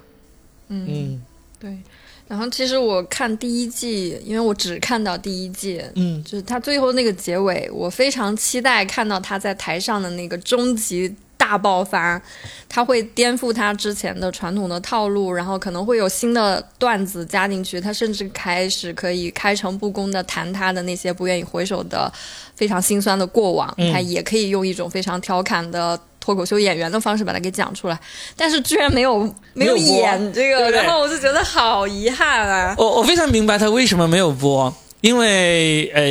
[0.67, 1.25] 嗯嗯
[1.59, 1.77] 对。
[2.25, 11.13] 然后其实我看第一季，因为我只看到第一季，嗯就是他最后那个结尾，我非常期待看到他在台上的那个终极
[11.53, 12.19] 大爆发，
[12.67, 22.11] 他会颠覆他之前的传统的套路，然后可能会有新的段子加进去，他甚至开始可以开诚布公的谈他的那些不愿意回首的
[22.55, 25.99] 非常心酸的过往，嗯他也可以用一种非常调侃的。
[26.19, 27.99] 脱口秀演员的方式把它给讲出来，
[28.37, 32.73] 但是居然没有没有演这个，对对然后我就觉得好遗憾啊！
[32.77, 36.01] 我我非常明白他为什么没有播，因为呃，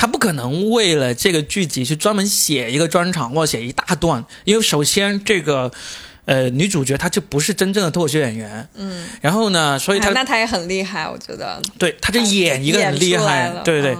[0.00, 5.70] 他不可能为了这个剧集去专门写一个专场或者写一大段，因为首先这个
[6.24, 11.60] 呃女主角她就不是真正的脱口秀演员，嗯，然后呢，所以她、哎那她也很厉害，我觉得。
[11.78, 13.94] 对她就演一个很厉害，对对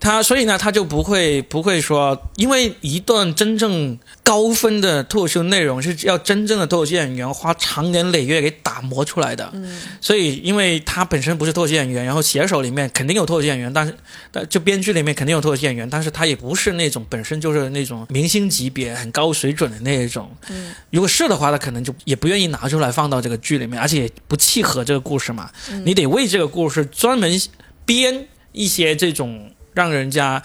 [0.00, 9.50] 他所以呢，他就不会不会说，因为一段真正高分的脱口秀内容是要真正的脱口秀演员花长年累月给打磨出来的。
[9.52, 13.94] 嗯，所以因为他本身不是脱口秀演员，然后写手里面肯定有脱口秀演员，但是
[14.32, 20.30] 但就编剧里面肯定有脱口秀演员，但是他也不是那种本身就是那种明星级别很高水准的那一种。
[20.48, 25.50] 嗯，如果是的话，他可能就也不愿意拿出来放到这个剧里面，而且也不契合这个故事嘛。
[25.84, 27.38] 你得为这个故事专门
[27.84, 30.42] 编一些这种让人家。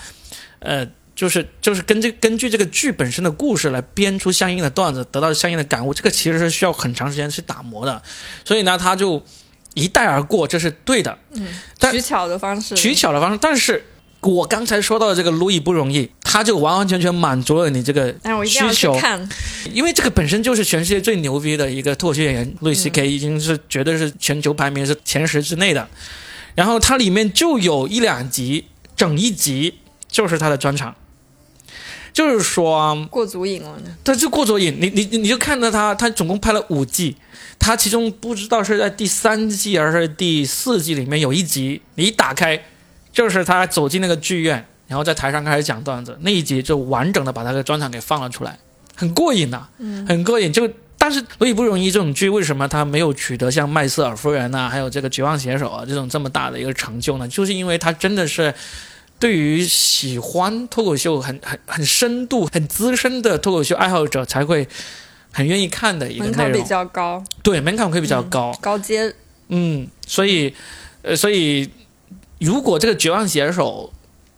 [0.60, 8.02] 呃，就是就是根据根据这个剧本身的故事来编出相应的段子，得到相应的感悟，这个其实是需要很长时间去打磨的。
[8.44, 9.24] 所以呢，他就
[9.76, 11.48] 一带而过，这是对的，嗯
[11.92, 13.38] 取巧的方式，取巧的方式。
[13.40, 13.86] 但是
[14.22, 19.30] 我刚才说到的这个路易不容易，他就完完全全满足了你这个但是我一定要去需求，看，
[19.72, 25.88] 因为这个本身就是全世界最牛逼的一个脱口秀演员，路易 C K 已经是绝对是全球排名是前十之内的。
[26.56, 30.95] 然后它里面就有一两集，整一集就是他的专场。
[32.13, 33.93] 就是说过足瘾了呢。
[34.03, 37.17] 他就过足瘾，你你你就看到他，他总共拍了五季，
[37.60, 42.63] 他其中不知道是在第三季还是第四季里面有一集，你一打开
[43.12, 48.60] 就是他走进那个剧院，然后在台上开始讲段子，那一集就完整的把他的专场给放了出来，
[48.95, 50.53] 很过瘾呐、嗯很过瘾。
[50.53, 50.69] 就
[51.06, 57.28] 但是《所以不容易》这种剧，为什么它没有取得像《麦瑟尔夫人》呐，还有这个《绝望写手》啊这种这么大的一个成就呢？
[57.28, 58.52] 就是因为它真的是
[59.20, 64.68] 对于喜欢脱口秀很很很深度、很资深的脱口秀爱好者才会
[65.32, 66.63] 很愿意看的一个内门槛比。
[66.63, 68.52] 较高，对，门槛会比较高。
[68.60, 69.13] 高阶
[69.50, 70.52] 嗯，所以，
[71.04, 71.70] 呃，所以
[72.39, 73.94] 如果这个《绝望写手》，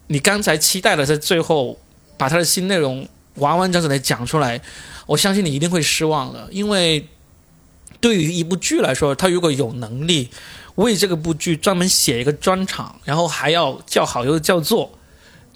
[0.08, 1.80] 你刚才期待的是最后
[2.18, 4.62] 把他的新内容完完整整的讲出来，
[5.06, 7.08] 我相信你一定会失望的，因为
[8.00, 10.30] 对于一部剧来说，他如果有能力
[10.76, 14.97] 为这个部剧专门写一个专场，然后还要叫好又叫座，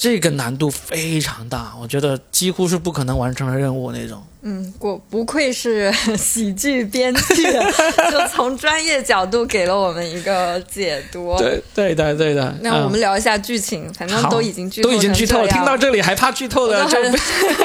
[0.01, 4.19] 这个难度非常大，我觉得几乎是不可能完成的任务那种。
[4.41, 7.43] 嗯，果不愧是喜剧编剧，
[8.09, 11.37] 就从专业角度给了我们一个解读。
[11.37, 12.51] 对对的对的。
[12.61, 16.97] 那我嗯们聊一下剧情，反正都已经剧透都已经剧透听到这里还怕剧透的就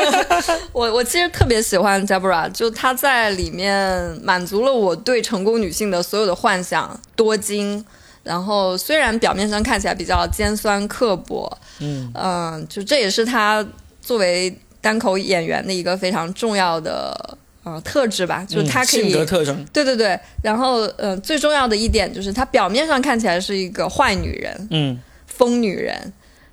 [0.75, 7.83] 我我我其实特别喜欢 Deborah，就她在里面满足了我对成功女性的所有的幻想，多金。
[8.27, 12.11] 然后虽然表面上看起来比较尖酸刻薄，嗯。
[12.15, 13.65] 嗯、就这也是他
[14.03, 25.01] 作为单口演员的一个非常重要的呃特质吧，就是她可以、嗯性格特征，对对对，然后呃最重要的一点就是她表面上看起来是一个坏女人，嗯。
[25.27, 26.13] 疯女人，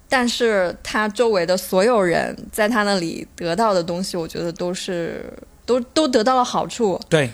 [0.10, 5.32] 但是她周围的所有人在她那里得到的东西，我觉得都是
[5.66, 7.00] 都都得到了好处。
[7.08, 7.32] 对，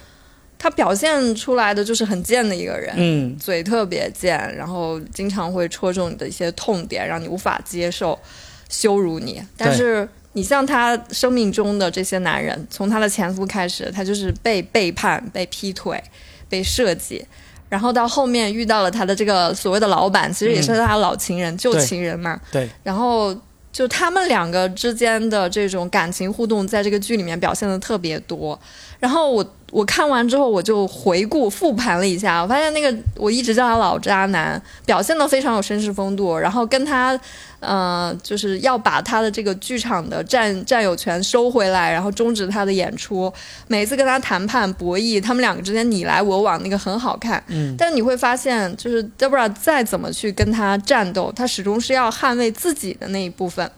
[0.59, 8.19] 她表现出来的就是很贱的一个人，嗯嘴特别贱，然后经常会戳中你的一些痛点，让你无法接受，
[8.67, 9.41] 羞辱你。
[9.55, 16.03] 但是你像他生命中的这些男人，从他的前夫开始，他就是被背叛、被劈腿、
[16.49, 17.25] 被设计。
[17.69, 22.37] 然后到后面遇到了他的这个所谓的老板，其实也是他的老情人、旧情人嘛。
[22.51, 23.33] 对，然后
[23.71, 28.59] 就他们两个之间的这种感情互动，在这个剧里面表现的特别多。
[28.99, 37.19] 然后我我看完之后，我就回顾复盘了一下，我发现那个我一直叫他老渣男，表现的非常有绅士风度，然后跟他
[37.59, 43.31] 呃就是要把他的这个剧场的占占有权收回来，然后终止他的演出。
[43.67, 47.43] 每次跟他谈判博弈，他们两个之间你来我往，那个很好看。
[47.47, 53.69] 嗯但你会发现，就是 Deborah 再怎么去跟他战斗，他始终是要捍卫自己的那一部分。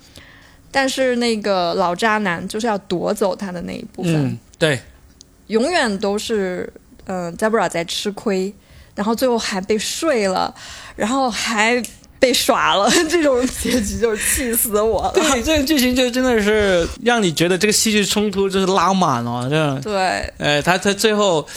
[0.73, 4.79] 但是那个老渣男就是要夺走他的那一部分，嗯对，
[5.51, 6.71] 永远都是
[7.05, 8.53] 嗯、呃、，Deborah 在吃亏，
[8.95, 10.53] 然后最后还被睡了，
[10.95, 11.81] 然后还
[12.17, 15.11] 被耍了， 这种结局就是气死我了。
[15.13, 21.47] 对，这个剧情就真的是让你觉得这个戏剧冲突就是拉满了，这样，对，呃，他他最后。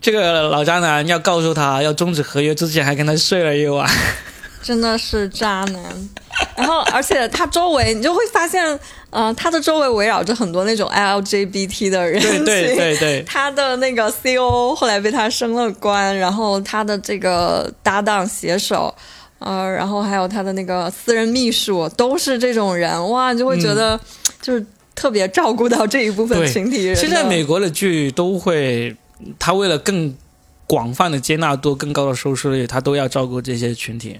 [0.00, 3.84] 这个老渣男要告诉他要终止合约之前，还跟他睡了一晚。
[4.62, 6.08] 真的是渣男。
[6.56, 8.78] 然后，而且他周围你就会发现，
[9.10, 12.44] 呃，他的周围围绕着很多那种 LGBT 的人群。
[12.44, 18.94] 对对对对，他的那个 CO 后来被他升了官，然后他的这个搭档携手，
[19.38, 23.98] 呃，然后还有他的那个私人秘书，都是这种人，哇，你就会觉得
[24.42, 27.00] 就是特别照顾到这一部分群体人的。
[27.00, 28.94] 现在美国的剧都会，
[29.38, 30.14] 他为了更
[30.66, 34.18] 广泛的接纳度、更高的收视率，他都要照顾这些群体。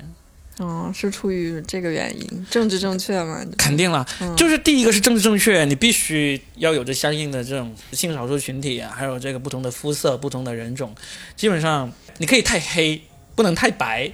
[0.61, 3.45] 嗯，是出于这个原因，政治正确嘛？
[3.57, 10.95] 肯定了，嗯就是第一个是政治正确，你必须要有着相应的这种性少数群体啊，还有这个不同的肤色、不同的人种。
[11.37, 13.01] 基本上你可以太黑，
[13.37, 14.11] 不能太白，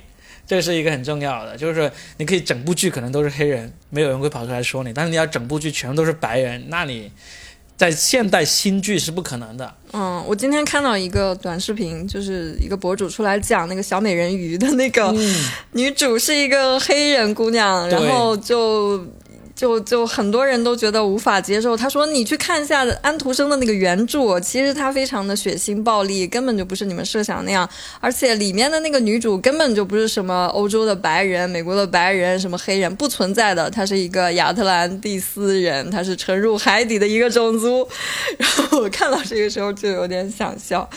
[0.47, 1.57] 这是一个很重要的。
[1.57, 7.11] 就是你可以整部剧可能都是黑人，没有人会跑出来说你，但是你要整部剧全都是白人，那你
[7.77, 9.75] 在现代新剧是不可能的。
[9.93, 19.07] 嗯，我今天看到一个短视频，就是一个博主出来讲那个小美人鱼的那个嗯，女主是一个黑人姑娘，对然后就
[19.57, 21.77] 就就很多人都觉得无法接受。
[21.77, 27.69] 他说：“你去看一下安徒生的那个原著，其实它非常的血腥暴力，根本就不是你们设想那样。
[28.01, 33.71] 而且里面的那个女主根本就不是什么欧洲的白人、美国的白人、什么黑人，不存在的。
[33.71, 37.87] 她是一个亚特兰蒂斯人，她是沉入海底的一个种族。
[38.39, 40.89] 然后我看到这个时候就有点想笑。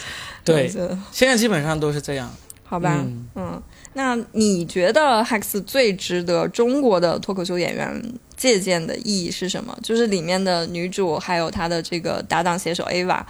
[0.44, 0.72] 对
[1.12, 2.34] 现在基本上都是这样。
[2.64, 3.06] 好吧，
[3.36, 3.62] 嗯，
[3.98, 8.00] 那你觉得 Hex 最值得中国的脱口秀演员
[8.36, 9.76] 借鉴的意义是什么？
[9.82, 13.22] 就是里面的女主还有她的这个搭档写手 Ava，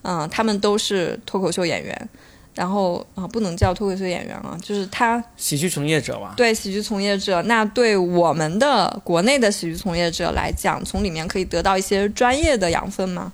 [0.00, 2.08] 嗯，他们都是脱口秀演员。
[2.54, 6.34] 然后啊，不能叫脱口秀演员啊，就是他喜剧从业者吧。
[6.36, 13.32] 对喜剧从业者，那对我们的国内的喜剧从业者来讲，从里面可以得到一些专业的养分吗？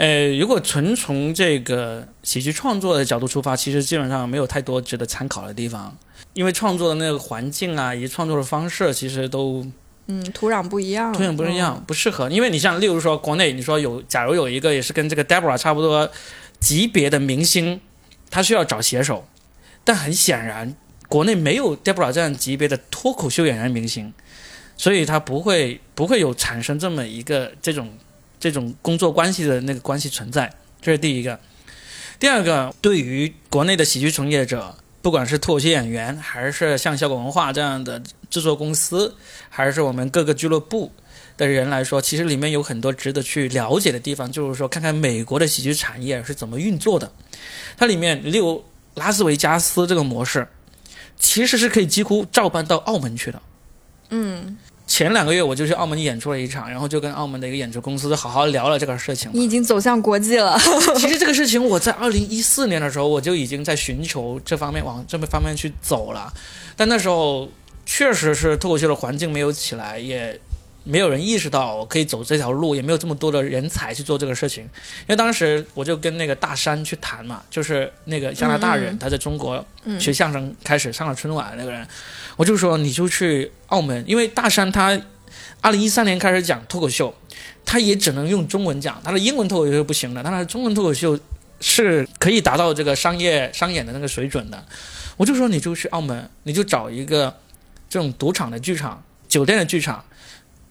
[0.00, 5.94] 呃，如果纯从这个喜剧创作的角度出发，其实基本上没有太多值得参考的地方，
[6.32, 9.62] 因为创作的那个环境啊，以及创作的方式，其实都
[10.06, 12.30] 嗯，土壤不一样，土壤不一样，不适合。
[12.30, 16.10] 因为你像，例如说国内，你说有，假如有一个也是跟这个 Deborah 差不多
[16.58, 17.78] 级别的明星。
[18.30, 19.26] 他需要找写手，
[19.84, 20.74] 但很显然，
[21.08, 24.14] 国内没有 Deborah 这样级别的脱口秀演员明星，
[24.78, 27.92] 所以他不会不会有产生这么一个这种
[28.40, 30.52] 这种工作关系的那个关系存在。
[30.82, 31.38] 这是第一个。
[32.18, 39.14] 第二个，对于国内的喜剧从业者，不管是脱口秀演员，还是像效果文化这样的制作公司，
[39.48, 40.92] 还是我们各个俱乐部
[41.36, 47.10] 的人来说，其实里面有很多值得去了解的地方，就是说看看美国的喜剧产业是怎么运作的。
[47.78, 48.62] 它里面，例如
[48.96, 50.46] 拉斯维加斯这个模式，
[51.18, 53.40] 其实是可以几乎照搬到澳门去的。
[54.10, 54.58] 嗯，
[54.90, 59.30] 前两个月我就去澳门演出了一场，然后就跟澳门的一个演出公司好好聊了这个事情。
[59.32, 60.58] 你已经走向国际了。
[60.98, 66.34] 其实这个事情我在二零一四年的时候我就已经在寻求这方面往这个方面去走了，
[66.76, 67.48] 但那时候
[67.86, 70.40] 确实是脱口秀的环境没有起来，也。
[70.82, 74.64] 没有人意识到我可以走这条路，也没有这么多的人才去做这个事情。
[74.64, 79.64] 因为当时我就跟那个大山去谈嘛，就是那个加拿大人，他在中国
[79.98, 81.86] 学相声开始上了春晚那个人，
[82.36, 84.98] 我就说你就去澳门，因为大山他
[85.60, 87.14] 二零一三年开始讲脱口秀，
[87.64, 91.18] 他也只能用中文讲，他的英文脱口秀是不行的，他的中文脱口秀
[91.60, 94.64] 是可以达到这个商业商演的那个水准的。
[95.18, 97.36] 我就说你就去澳门，你就找一个
[97.90, 100.02] 这种赌场的剧场、酒店的剧场。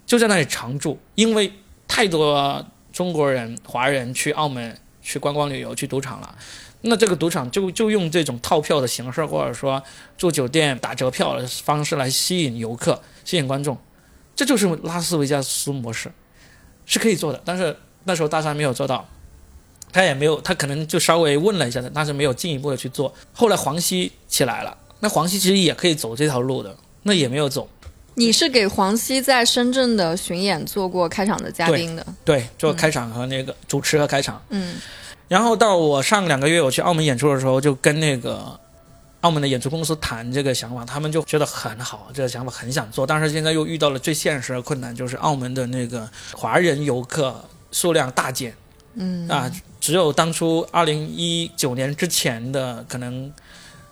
[0.10, 1.53] 就在那里常住，因为
[1.88, 6.36] 太多中国人、华人去澳门去观光旅游、去赌场了。
[6.82, 9.80] 那这个赌场就就用这种套票的形式，或者说
[10.18, 13.78] 住酒店打折票的方式来吸引游客、吸引观众。
[14.36, 16.12] 这就是拉斯维加斯模式，
[16.88, 17.39] 是可以做的。
[17.45, 19.07] 但是那时候大山没有做到，
[19.91, 23.14] 他也没有，他可能就稍微问了一下但是没有进一步的去做。
[23.32, 27.70] 后来黄西起来了，那黄西其实也可以走这条路的，那也没有走。
[28.16, 34.41] 你是给黄西在深圳的巡演做过开场的嘉宾的，对，做开场和那个主持和开场。
[34.49, 34.76] 嗯，
[35.28, 38.60] 然后到我上两个月我去澳门演出的时候，就跟那个
[39.22, 48.53] 澳门的演出公司谈这个想法，他们就觉得很好，这个想法很想做，但是现在又遇到了最现实的困难，就是澳门的那个华人游客数量大减。
[48.95, 49.49] 嗯啊，
[49.80, 53.32] 只有当初二零一九年之前的可能。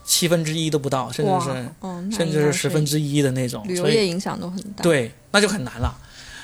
[0.08, 4.82] 七分之一都不到，甚至是，甚至是十分之一的那种，旅游业影响都很大。
[4.82, 5.95] 对，那就很难了。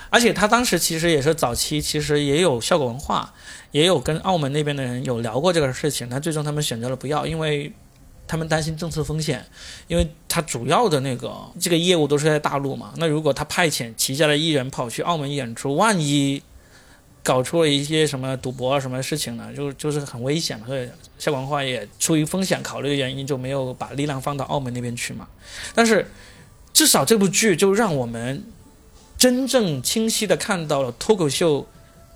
[0.10, 3.34] 而且他当时其实也是早期，其实也有效果文化，
[3.72, 6.08] 也有跟澳门那边的人有聊过这个事情。
[6.10, 7.72] 但最终他们选择了不要，因为
[8.28, 9.44] 他们担心政策风险，
[9.88, 12.94] 因为他主要的那个这个业务都是在大陆嘛。
[12.98, 16.44] 那如果他派遣旗下的艺人跑去澳门演出，万一……
[17.24, 19.50] 搞出了一些什么赌博啊什么事情呢？
[19.56, 25.28] 就就是很危险所以效果文化也出于风险考虑的原因，就没有把力量放到澳门那边去嘛。
[25.74, 26.06] 但是
[26.74, 28.44] 至少这部剧就让我们
[29.18, 31.66] 真正清晰的看到了脱口秀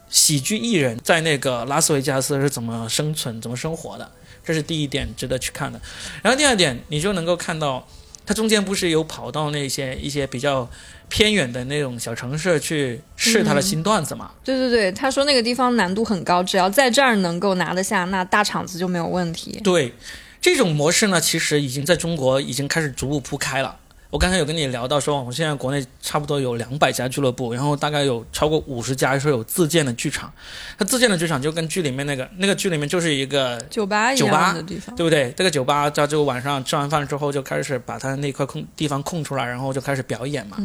[0.09, 4.11] 喜剧艺人在那个拉斯维加斯是怎么生存、怎么生活的，
[4.43, 5.79] 这是第一点值得去看的。
[6.21, 7.87] 然后第二点，你就能够看到
[8.28, 10.69] 他中间不是有跑到那些一些比较。
[11.09, 14.32] 偏远的那种小城市去试他的新段子嘛？
[14.43, 19.57] 对对对，他说那个地方难度很高，只要在这儿能够拿得下，那大场子就没有问题。
[19.63, 19.93] 对，
[20.41, 23.78] 这种模式呢，其实已经在中国已经开始逐步铺开了。
[24.09, 30.31] 我刚才有跟你聊到说，我们现在国内差不多有两百家俱乐部，然后大概有超过五十家是有自建的剧场。
[30.77, 35.33] 它自建的剧场就跟剧里面那个那个剧里面就是一个酒吧一样的地方，对不对？
[35.35, 40.57] 这个酒吧它就晚上吃完饭之后就开始把它那块空地方空出来，然后就开始表演嘛。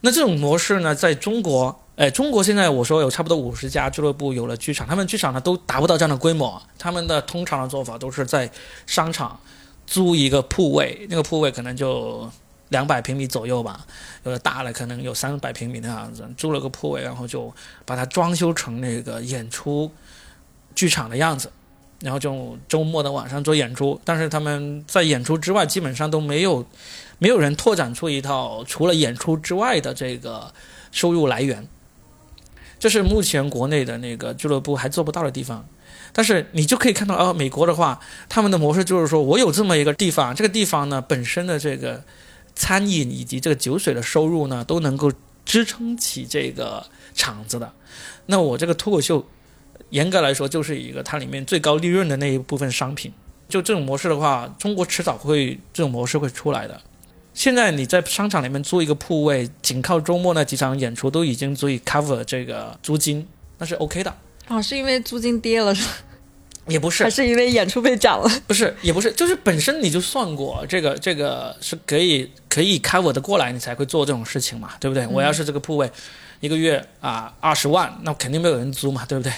[0.00, 8.50] 那这种模式呢，在中国，哎，中国现在我说有差不多五十家俱乐部有了剧场，他们剧场呢都达不到这样的规模，他们的通常的做法都是在
[8.86, 9.38] 商场
[9.86, 12.26] 租一个铺位，那个铺位可能就。
[12.70, 13.86] 两百平米左右吧，
[14.24, 17.52] 有的大了可能有三百平米那样子，租了个铺位，然后就
[17.84, 19.92] 把它装修成那个演出
[20.74, 21.52] 剧场的样子，
[22.00, 24.00] 然后就周末的晚上做演出。
[24.02, 26.66] 但是他们在演出之外，基本上都没有
[27.18, 30.52] 没有人拓展出一套除了演出之外的这个
[30.90, 31.68] 收入来源，
[32.78, 35.64] 这是目前国内的那个俱乐部还做不到的地方。
[36.14, 42.02] 但是你就可以看到，啊，美国的话，他们的模式就是说我有这么一个地方，这个地方呢本身的这个。
[42.54, 45.12] 餐饮以及这个酒水的收入呢，都能够
[45.44, 47.72] 支撑起这个厂子的。
[48.26, 49.26] 那我这个脱口秀，
[49.90, 53.12] 严格来说就是一个它里面最高利润的那一部分商品。
[53.48, 56.80] 就这种模式的话，中国迟早会这种模式会出来的。
[57.34, 63.26] 现在你在商场里面租一个铺位，仅靠周末那几场演出都已经足以 cover 这个租金，
[63.58, 64.16] 那是 OK 的。
[64.46, 65.90] 啊，是因为租金跌了，是吧？
[66.66, 68.30] 也不是还，是因为演出被涨了？
[68.46, 75.06] 不是，也不是，就是本身你就算过这个这个是可以可以 cover 的过来，你才会做这种事情嘛，对不对？
[75.06, 75.90] 我要是这个铺位
[76.40, 79.32] 一个月啊二十万，那肯定没有人租嘛，对不对？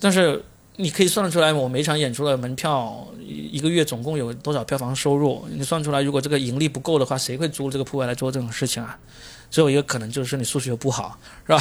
[0.00, 0.42] 但是
[0.76, 5.46] 你可以算得出来，我每场演出的门票一一个月总共有多少票房收入？
[5.50, 8.98] 你算出来，如果这个盈利不够的话，谁会租这个铺位来做这种事情啊？
[9.48, 11.60] 只有一个可能就是你数学不好，是吧？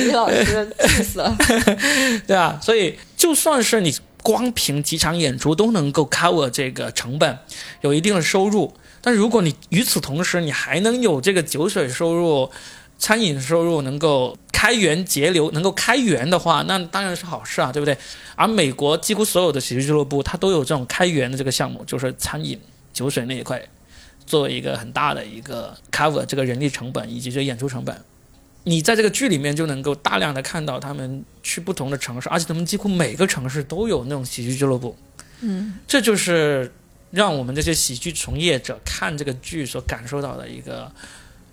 [0.00, 1.36] 李老师气死了。
[2.26, 7.38] 对啊，所以就算是你光凭几场演出都能够 cover 这个成本，
[7.82, 12.50] 有一定的收入，但如果你与此同时你还能有这个酒水收入、
[12.98, 17.96] 餐饮收入，能够开源节流，能够开源的话，那当然是好事啊，对不对？
[18.34, 22.60] 而美国几乎所有的喜剧俱乐部，它都有这种开源的这个项目，就是餐饮、
[22.92, 23.62] 酒水那一块，
[24.26, 27.96] 作为一个很大的一个 cover 这个人力成本以及这演出成本。
[28.66, 34.96] 你在这个剧里面就能够大量的看到他们去不同的城市，而且他们几乎每个城市都有那种喜剧俱乐部。
[35.40, 36.72] 嗯，这就是
[37.12, 40.92] 让我们这些喜剧从业者看这个剧所感受到的一个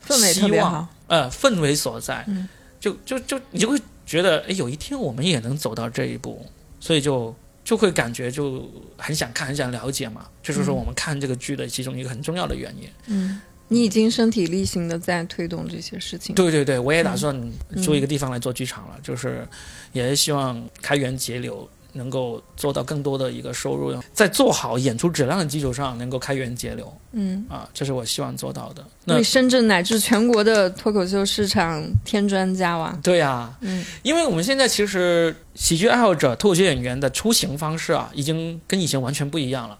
[0.03, 0.87] 氛围特别希望好。
[1.07, 2.25] 呃氛围所在。
[2.27, 2.49] 嗯
[2.79, 6.45] 就就就你就会觉得，哎，有一天我们也能走到这一步，
[6.81, 7.33] 所以就
[7.63, 10.25] 就会感觉就很想看，很想了解嘛。
[10.43, 12.89] 这就是我们看这个剧的其中一个很重要的原因。
[13.05, 16.35] 嗯，你已经身体力行的在推动这些事情。
[16.35, 17.35] 对对对，我也打算
[17.81, 19.47] 租一个地方来做剧场了，就是
[19.91, 28.85] 也是希望开源节流，能够做到更多的一个收入，在做好演出质量的基础上，能够开源节流嗯，啊，这是我希望做到的。
[29.05, 32.97] 那为深圳乃至全国的脱口秀市场添砖加瓦。
[33.03, 39.77] 对呀、嗯因为我们现在其实喜剧爱好者、脱口秀演员的出行方式啊，已经跟以前完全不一样了。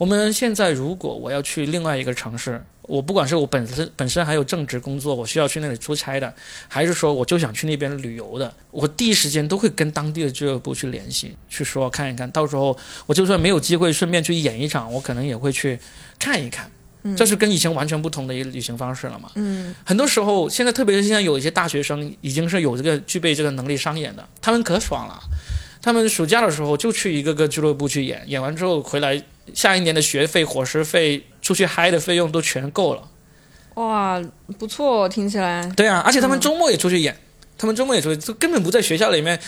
[0.00, 6.34] 我们现在如果我要去另外一个城市，我不管是我本身本身还有正职工作，我需要去那里出差的，
[6.68, 12.30] 还是说我就想去那边旅游的，我第一时间都会跟当地的俱乐部去联系，去说看一看。
[12.30, 12.74] 到时候
[13.04, 15.78] 我就算没有机会顺便去演一场，我可能也会去
[16.18, 16.70] 看一看。
[17.14, 19.30] 这是跟以前完全不同的一个旅行方式了嘛？
[19.34, 25.20] 嗯很多时候，现在特别是现在有一些大学生已经是有这个具备这个能力商演的，他们可爽了。
[25.82, 29.22] 他们暑假的时候就去一个个俱乐部去演，演完之后回来，
[29.54, 33.02] 下一年的学费、伙食费、出去嗨的费用都全够了。
[33.74, 34.20] 哇，
[34.58, 35.70] 不错，听起来。
[35.76, 37.16] 对啊，而且他们嗯周末也出去演，
[37.56, 39.40] 他们周末也出去，就根本不在学校里面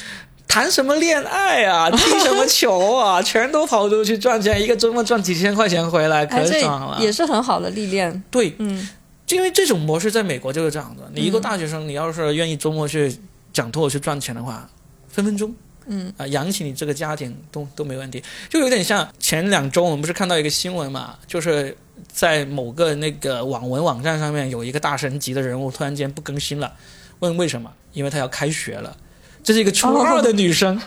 [0.49, 6.99] 谈什么恋爱啊，踢什么球啊， 全都跑出去赚钱，一个周末赚几千块钱回来，可爽了。
[7.03, 8.23] 也是很好的历练。
[8.31, 8.89] 对，嗯
[9.29, 11.11] 因为这种模式在美国就是这样的。
[11.15, 13.15] 你一个大学生，你要是愿意周末去
[13.51, 14.69] 讲脱口秀赚钱的话，
[15.09, 15.55] 分分钟
[15.87, 18.23] 嗯啊、养起你这个家庭都都没问题。
[18.49, 21.77] 就有点像前两周我们不是看到一个新闻嘛，就是
[22.09, 26.73] 在某个那个网文网站上面有一个大神级的人物突然间不更新了，
[27.21, 27.73] 问为什么？
[27.93, 28.97] 因为他要开学了。
[29.45, 30.81] 这是一个初二的女生，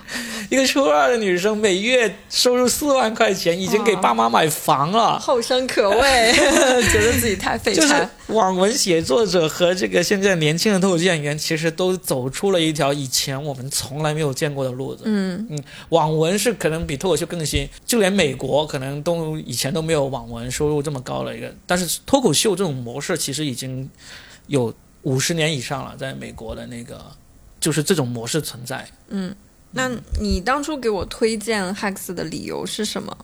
[0.50, 5.20] 一个初二的女生，每月收入四万块钱，已经给爸妈买房了。
[5.20, 6.34] 后生可畏，
[6.90, 8.10] 觉得自己太废就是柴。
[8.28, 15.04] 网文写作者和这个现在年轻的脱口秀演员，其实都走出了一条以前我们从来没有见过的路子。
[15.06, 15.48] 嗯
[15.90, 23.90] 网文是可能比脱口秀更新，就连美国可能都以前都没有网文收入这么高的一个，但是脱口秀这种模式其实已经
[24.48, 27.00] 有五十年以上了，在美国的那个
[27.66, 28.88] 就是这种模式存在。
[29.08, 29.36] 嗯，
[29.72, 29.90] 那
[30.22, 33.18] 你当初给我推荐 Hex 的理由是什么？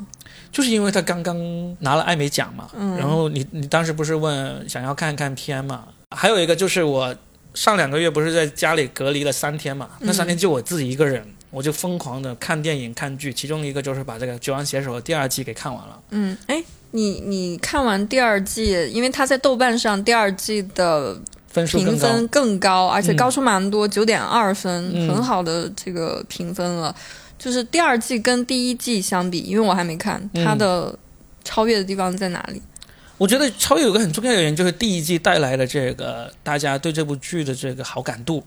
[0.51, 1.37] 就是因为他刚刚
[1.81, 5.89] 拿了艾美奖嘛，嗯然后你你当时不是问想要看看片嘛？
[6.15, 7.15] 还有一个就是我
[7.53, 16.01] 上两个月不是在家里隔离了三天嘛，那三天就我自己一个人，我就疯狂的看电影看剧，其中一个就是把这个《绝望写手》的第二季给看完了。
[16.09, 21.21] 嗯，哎，你你看完第二季，因为他在豆瓣上第二季的评
[21.51, 23.15] 分数更高，分更高，而且嗯。
[23.15, 26.95] 高出蛮多，九点二分，嗯很好的这个评分了。
[27.37, 30.45] 就是第二季跟第一季相比，因为我还没看，嗯。
[30.45, 30.97] 它的
[31.43, 32.61] 超越的地方在哪里？
[33.17, 38.43] 我觉得超越有个很重要的原因，就是第一季带来了这个大家对这部剧的这个好感度，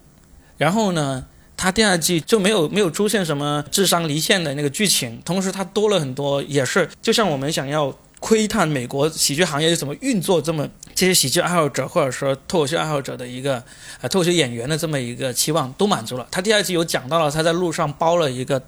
[0.56, 1.24] 然后呢，
[1.56, 13.62] 它第二季就没有没有出现什么智商离线的那个剧情，同时它多了很多，也是就像我们想要窥探美国喜剧行业是怎么运作，这么这些喜剧爱好者或者说脱口秀爱好者的一个
[14.00, 16.26] 呃脱口秀演员的这么一个期望都满足了。
[16.30, 18.62] 他第二季有讲到了他在路上包了一个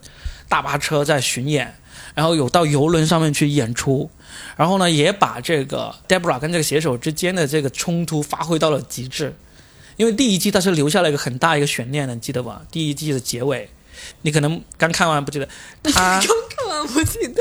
[0.46, 1.74] 大巴车在巡演，
[2.14, 4.10] 然后有到游轮上面去演出。
[4.58, 9.34] 然后呢，也把这个 Debra 跟这个写手之间的这个冲突发挥到了极致。
[9.96, 12.60] 因为第一季它是留下了一个很大一个悬念的，你记得吧？
[12.70, 13.70] 第一季的结尾，
[14.20, 15.48] 你可能刚看完不记得，
[15.82, 16.20] 他
[16.84, 17.40] 不记得。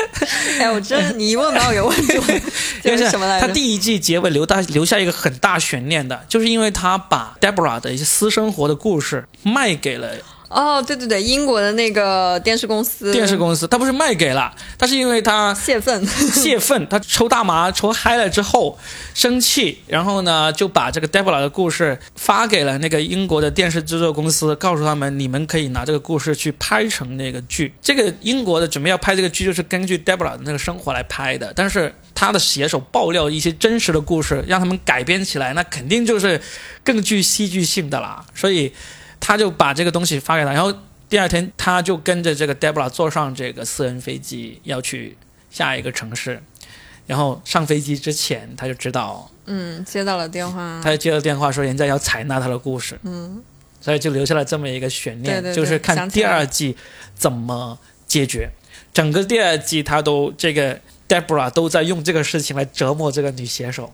[0.60, 2.20] 哎，我真的你一问把我给问住
[2.82, 3.46] 就 是什么来着？
[3.46, 10.10] 他第一季结尾留大留下一个很大悬念的，就是因为他把 Deborah 的一些私生活的故事卖给了
[10.56, 18.78] 哦，对对对，英国的那个电视公司，电视公司，他不是卖给了，他是因为他泄愤， 泄愤，他抽大麻抽嗨了之后
[19.12, 27.74] 生气，然后呢就把这个 Deborah 的故事发给了那个英国的电视制作公司，告诉他们你们可以拿这个故事去拍成那个剧。
[27.82, 36.40] 这个英国的准备要拍这个剧，就是根据 Deborah 的那个生活来拍的，但是他的写手爆料一些真实的故事，让他们改编起来，那肯定就是
[36.82, 38.24] 更具戏剧性的啦。
[38.34, 38.72] 所以
[39.20, 40.72] 他就把这个东西发给他，然后
[41.08, 45.16] 第二天他就跟着这个 Deborah 坐上这个私人飞机要去
[45.50, 46.42] 下一个城市，
[47.06, 53.42] 然后上飞机之前他就知道，嗯，接到了电话，他就接到电话说人家要采纳他的故事，嗯，
[53.80, 56.76] 所以就留下了这么一个悬念，对对对就是看第二季
[57.14, 58.50] 怎么解决。
[58.92, 63.92] 整个第二季他都这个 Deborah 都在用这个事情来折磨这个女写手，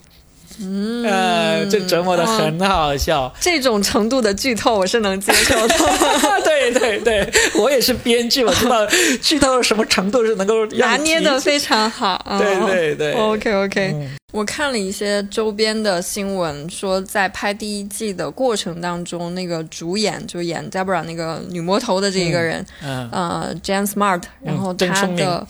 [0.59, 3.33] 嗯，呃，这折磨的很好笑。
[3.39, 5.75] 这种程度的剧透我是能接受的，
[6.43, 8.85] 对对对，我也是编剧，我知道
[9.21, 12.23] 剧透到什么程度是能够拿捏的非常好。
[12.29, 13.13] 嗯对对对。
[13.13, 14.09] OK OK，、嗯。
[14.31, 25.45] 我看了一些周边的新闻，说在拍第一季的过程当中，那个主演就演 Deborah 那个女魔头的这一个人，嗯，呃，Jan Smart，然后他的、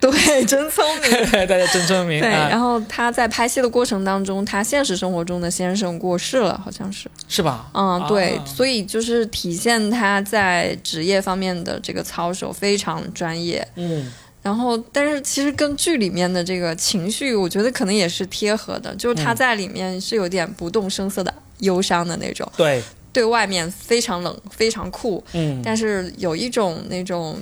[0.10, 1.10] 对真聪明。
[1.46, 7.10] 大家真聪明对，啊，然后他在拍戏的过程当中，他现实生活中的先生过世了，好像是。
[7.28, 7.68] 是吧？
[7.74, 13.66] 嗯，对，啊所以就是体现他在职业方面的这个操守非常专业。
[13.76, 14.10] 嗯
[14.42, 22.82] 然后，但是其实跟剧里面的这个情绪，我觉得可能也是贴合的，就是他嗯在里面是有点不动声色的忧伤的那种，对，
[23.12, 27.38] 对外面非常冷、非常酷，嗯，但是有一种那种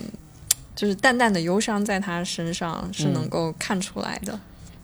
[0.78, 4.38] 就是淡淡的忧伤在他身上是能够看出来的。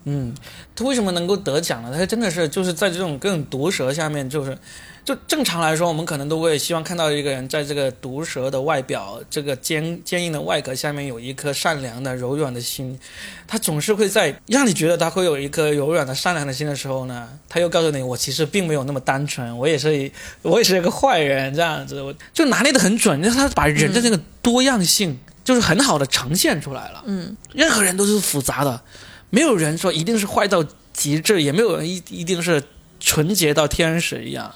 [0.06, 0.34] 嗯，
[0.74, 1.94] 他为什么能够得奖呢？
[1.96, 4.58] 他真的是就是在这种各种毒舌下面，就是
[5.04, 12.98] 就正常来说，我们可能都会希望看到一个人在这个毒舌的外表、这个坚坚硬的外壳下面有一颗善良的、柔软的心。
[13.46, 25.18] 他总是会在让你觉得他会有一颗柔软的、善良的心的时候呢，他又告诉你，我其实并没有那么单纯，我也是一我也是一个坏人，这样子，我就拿捏的很准，就是他把人的那个多样性。
[25.44, 28.82] 就是很好的呈现出来了，嗯，任何人都是复杂的，
[29.28, 30.64] 没有人说一定是坏到
[30.94, 32.62] 极致，也没有人一一定是
[32.98, 34.54] 纯洁到天使一样，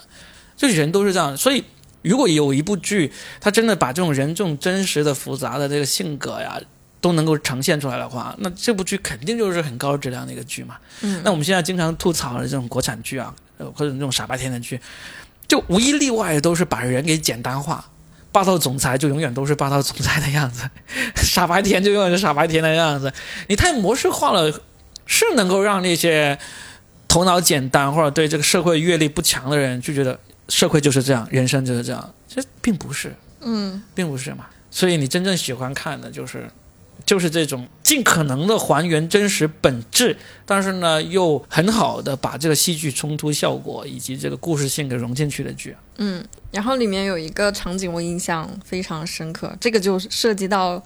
[0.57, 1.37] 就人都是这样。
[1.37, 1.63] 所以，
[2.01, 6.59] 如果有一部剧，它真的把这种人这种真实的、复杂的这个性格呀，
[7.03, 10.77] 都能够呈现出来的话，那这部剧肯定就是很高质量的一个剧嘛。
[11.03, 14.81] 嗯那我们现在经常吐槽的这种国产剧啊，呃或者这种傻白甜的剧，
[15.47, 17.85] 就无一例外都是把人给简单化。
[18.39, 20.63] 霸道总裁就永远都是霸道总裁的样子，
[21.17, 23.13] 傻白甜就永远是傻白甜的样子。
[23.49, 24.49] 你太模式化了，
[25.07, 26.39] 是能够让那些
[27.09, 30.17] 头脑简单或者对这个社会阅历不强的人就觉得
[30.49, 32.15] 社会就是这样，人生就是这样。
[32.29, 34.47] 其实并不是，嗯，并不是嘛。
[34.71, 36.49] 所以你真正喜欢看的就是，
[37.09, 45.75] 就是这种尽可能的还原真实本质，但是呢又很好的把这个戏剧冲突效果以及这个故事性给融进去的剧。
[45.97, 50.83] 嗯，然后里面有一个场景我印象非常深刻，这个就涉及到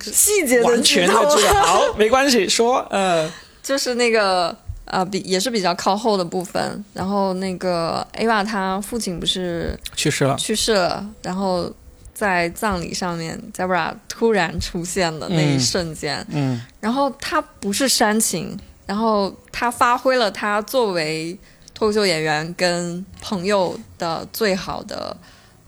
[0.00, 1.46] 细节的完全的剧。
[1.52, 3.30] 好，没关系，说呃，
[3.62, 4.56] 就是那个
[4.86, 11.70] 呃比也是比较靠后的部分，然后那个 Ava 她父亲不是去世了，去世了，然后
[12.18, 21.38] 在葬礼上面 z e b r a 突然出现的那一嗯瞬间，嗯然后他不是煽情，然后他发挥了他作为
[21.72, 25.16] 脱口秀演员跟朋友的最好的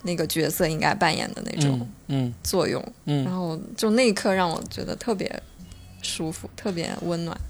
[0.03, 1.79] 那个角色应该扮演的那种
[2.09, 2.35] 嗯嗯。
[2.43, 5.41] 作用，然嗯，后就那一刻让我觉得特别
[6.03, 7.41] 舒服，特别温暖。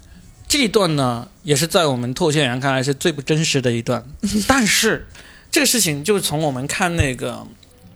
[0.46, 4.04] 这一段呢也是在我们脱口秀演员看来是最不真实的一段，
[4.46, 5.06] 但是
[5.50, 7.32] 这个事情就是从我们看那个《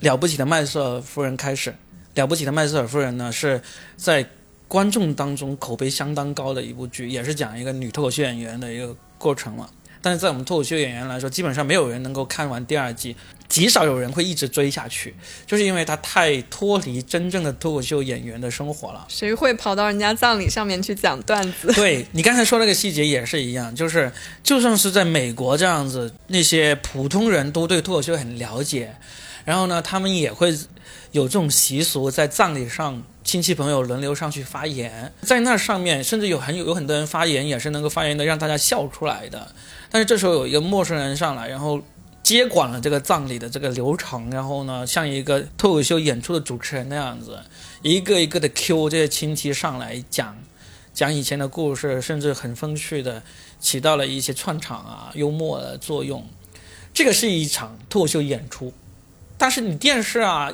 [0.04, 1.70] 了不起的麦瑟尔夫人》开始，
[2.14, 3.60] 《了不起的麦瑟尔夫人》呢是
[3.96, 4.24] 在
[4.68, 9.68] 观众当中口碑相当高的一部剧，也是讲一个女脱口秀演员的一个过程嘛。
[10.02, 13.16] 但是在我们脱口秀演员来说，基本上没有人能够看完第二季，
[13.48, 15.14] 极少有人会一直追下去，
[15.46, 19.06] 就是因为它太脱离真正的脱口秀演员的生活了。
[19.08, 21.72] 谁会跑到人家葬礼上面去讲段子？
[21.72, 28.94] 对你刚才说那个细节也是一样，就是就算是在美国这样子，那些普通人都对脱口秀很了解，
[29.44, 30.50] 然后呢，他们也会
[31.12, 39.54] 有这种习俗，在葬礼上亲戚朋友轮流上去发言，在那上面甚至有很有有很多人发言也是能够发言的让大家笑出来的，
[39.90, 41.80] 但是这时候有一个陌生人上来，然后
[42.22, 47.38] 接管了这个葬礼的这个流程，然后呢，像一个脱口秀演出的主持人那样子，
[47.82, 50.34] 一个一个的 Q 这些亲戚上来讲，
[50.94, 53.22] 讲以前的故事，甚至很风趣的，
[53.60, 56.26] 起到了一些串场啊、幽默的作用。
[56.94, 58.72] 这个是一场脱口秀演出，
[59.36, 60.52] 但是你电视啊、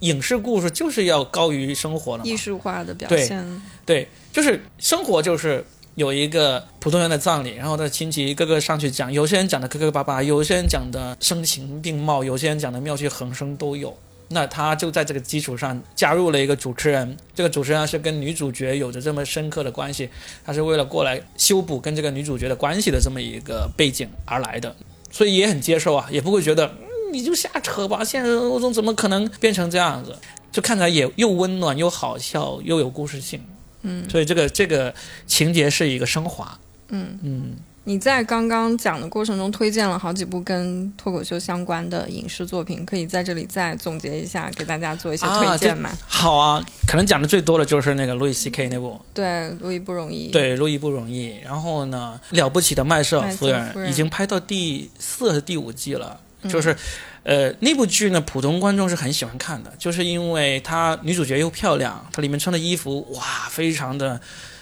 [0.00, 2.36] 影视故事就是要高于生活的艺。
[2.36, 5.64] 术化的表现，对，就是生活就是
[5.94, 13.96] 有一个普通人的葬礼，然后他的亲戚一个个上去讲，有些人讲的磕磕巴巴，有些人讲的声情并茂，有些人讲的妙趣横生都有。
[14.32, 20.08] 那他就在这个基础上加入了一个主持人，这个主持人是跟女主角有着这么深刻的关系，
[20.44, 24.74] 他是为了过来修补跟这个女主角的关系的这么一个背景而来的，
[25.10, 30.16] 所以也很接受啊，也不会觉得、嗯你就瞎扯吧，现实生活中怎么可能变成这样子？
[30.52, 33.40] 就看起来也又温暖又好笑又有故事性。
[33.82, 34.92] 嗯所以这个这个
[35.26, 36.58] 情节是一个升华。
[36.88, 37.18] 嗯。
[37.22, 45.90] 嗯，你在刚刚讲的过程中推荐了好几部跟脱口秀相关的影视作品，可以在这里再总结一下，给大家做一些啊推荐吗？
[46.06, 51.36] 好啊，可能讲的最多的就是那个路易 C K 那部，对，路易不容易。，对，路易不容易。
[51.42, 56.76] 然后呢，了不起的麦瑟尔夫人人已经拍到第四还是第五季了，嗯就是。
[57.22, 64.18] 呃，那部剧呢，普通观众是很喜欢看的，就是因为她女主角又漂亮，她里面穿的衣服哇，非常的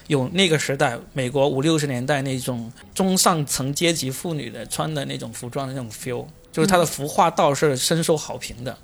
[0.08, 8.76] 有那个时代美国五六十年代那种中上层阶级妇女的穿的那种服装的那种 feel，就是她的服化道是深受好评的。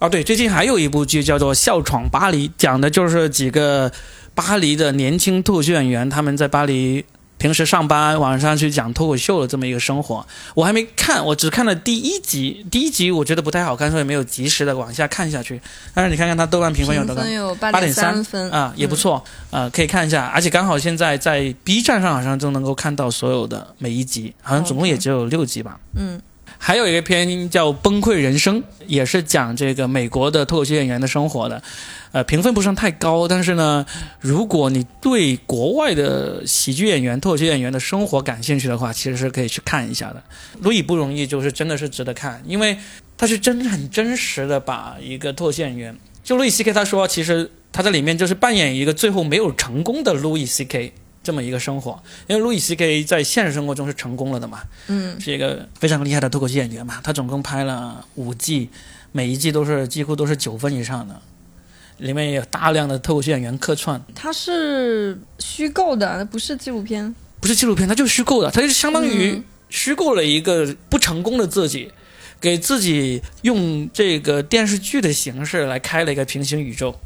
[0.00, 3.90] 啊，对，最近还有一部剧叫做《笑闯巴黎》，讲的就是几个
[4.34, 7.04] 巴黎的年轻脱口秀演员，他们在巴黎
[7.38, 10.26] 平时上班，晚上去讲脱口秀的这么一个生活。
[10.54, 15.60] 我还没看，我只看了第一集，第一集我觉得不太好看，所以没有及时的往下看下去。
[15.94, 17.22] 但是你看看它豆瓣评分有多高？
[17.60, 25.78] 八八点三分啊，也不错，呃，可以看一下，而且刚好现在在 B 站上好像就能够看到所有的每一集，好像总共也只有六集吧。
[25.94, 26.20] 嗯
[26.58, 31.62] 还有一个片叫《崩溃人生》，也是讲这个美国的脱口秀演员的生活的，
[32.12, 33.84] 呃，评分不算太高，但是呢，
[34.20, 40.22] 如果你对国外的喜剧演员、脱口秀演员的生活感兴趣的话，其实是可以去看一下的。
[40.60, 42.76] 路易不容易，就是真的是值得看，因为
[43.16, 50.92] 他是真很真实的把一个脱口秀演员，就路易 C K 他说，其实他在里面就是扮演一个最后没有成功的路易 C K
[51.26, 55.20] 这么一个生活，因为路易 C K 在现实生活中是成功了的嘛，嗯。
[55.20, 57.00] 是一个非常厉害的脱口秀演员嘛。
[57.02, 58.70] 他总共拍了五季，
[59.10, 61.20] 每一季都是几乎都是九分以上的，
[61.98, 67.12] 里面也有大量的脱口秀演员客串，它是虚构的，不是纪录片。
[67.40, 69.44] 不是纪录片，它就是虚构的，它就是相当于嗯。
[69.68, 71.90] 虚构了一个不成功的自己，
[72.40, 76.96] 给自己用这个电视剧的形式来开了一个平行宇宙，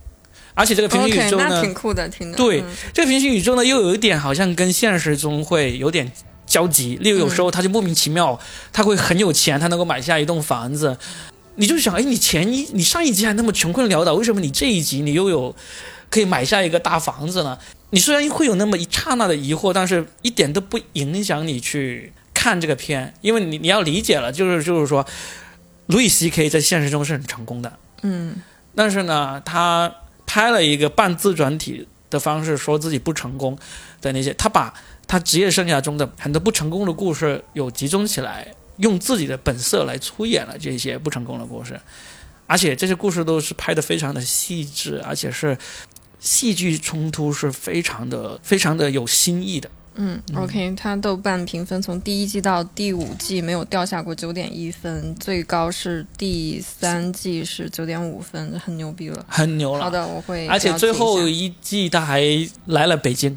[0.55, 2.36] 而且这个平行宇宙呢那挺酷的，听着。
[2.36, 6.11] 对嗯这个平行宇宙呢，又有一点好像跟现实中会有点
[6.46, 6.96] 交集。
[7.01, 8.38] 例如有时候他就莫名其妙，
[8.72, 10.96] 他会很有钱，他能够买下一栋房子，
[11.57, 15.55] 你就想，哎，你前一你上一集还那么穷困潦倒，为什么你这一集你又有
[16.11, 17.59] 可以买下一个大房子呢？
[17.90, 25.05] 你虽然会有那么一刹那的疑惑，但是一点都不影响你去看这个片，因为你你要理解了，就是就是说，
[25.86, 27.72] 路易 C K 在现实中是很成功的，
[28.03, 28.36] 嗯
[28.76, 29.92] 但是呢，他
[30.32, 33.58] 拍了一个半自传体的方式，说自己不成功
[34.00, 34.72] 的那些，他把
[35.08, 41.80] 他职业生涯中的很多不成功的故事有集中起来，用自己的本色来出演了这些不成功的故事，
[42.46, 45.58] 而且这些故事都是拍的非常的细致，而且是
[46.20, 49.68] 戏剧冲突是非常的非常的有新意的。
[49.97, 59.24] 嗯，OK，它豆瓣评分从第一季到第五季没有掉下过九点一分，最高是第三季是九点五分，很牛逼了。
[59.28, 62.22] 很牛了，好的，我会而且最后一一季他还
[62.66, 63.36] 来了北京，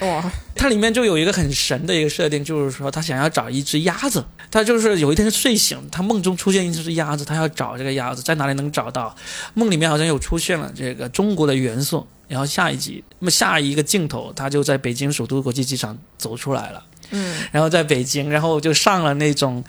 [0.00, 9.14] 哇，它里面就有一个很神的一个设定，就是说他想要找一只鸭子，他就是有一天睡醒，他梦中出现一只鸭子，他要找这个鸭子在哪里能找到？
[9.54, 17.42] 梦里面好像有出现了这个中国的元素，然后下一集，那么下一个镜头，他就在北京首都国际机场走出来了，嗯。
[17.52, 19.62] 然后在北京，然后就上了那种，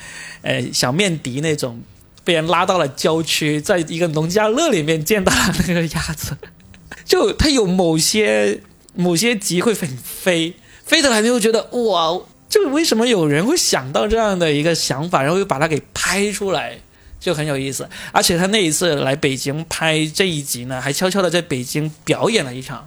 [0.44, 1.82] 呃，小面的那种。
[2.24, 6.38] 被人拉到了郊区，在一个农家乐里面见到了那个鸭子，
[7.04, 8.62] 就它有某些
[8.94, 10.54] 某些集会很飞，
[10.86, 16.78] 飞的来你就觉得哇，就为什么有人会想到这样的一个想法，然后又把它给拍出来，
[17.22, 17.88] 就很有意思。
[18.12, 22.86] 而且他那一次来北京拍这一集呢，还悄悄的在北京表演了一场，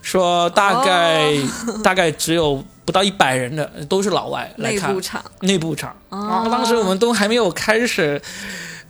[0.00, 1.34] 说大概、
[1.82, 5.24] 大概只有不到一百人的，都是老外来看内部场。
[5.40, 5.94] 内部场。
[6.08, 6.28] 哦。
[6.30, 8.22] 然后当时我们都还没有开始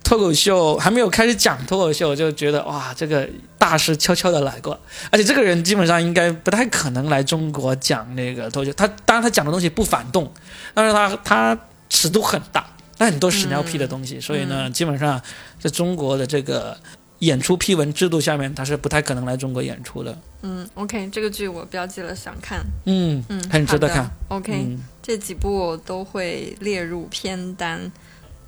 [0.03, 3.27] 脱口秀，还没有开始讲脱口秀，就觉得哇，这个
[3.57, 4.79] 大师悄悄的来过，
[5.09, 8.73] 而且这个人基本上应该不太可能来中国讲那个脱口秀。
[8.73, 10.31] 他当然他讲的东西不反动，
[10.75, 11.57] 但是他他
[11.89, 12.67] 尺度很大，
[12.97, 15.21] 那很多屎尿屁的东西，所以呢，基本上
[15.59, 16.77] 在中国的这个
[17.19, 20.17] 演出批文制度下面，他是不太可能来中国演出的。
[20.41, 22.63] 嗯，OK，这个剧我标记了，想看。
[22.85, 24.09] 嗯嗯，很值得看。
[24.29, 27.91] OK，、嗯，这几部都会列入片单。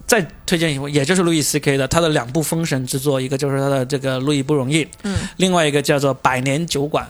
[0.05, 7.05] 再推荐一部，也就是路易 C K 的，他的两部封神之作，一个就是他的这个《路易不容易》，嗯，另外一个叫做《百年酒馆》。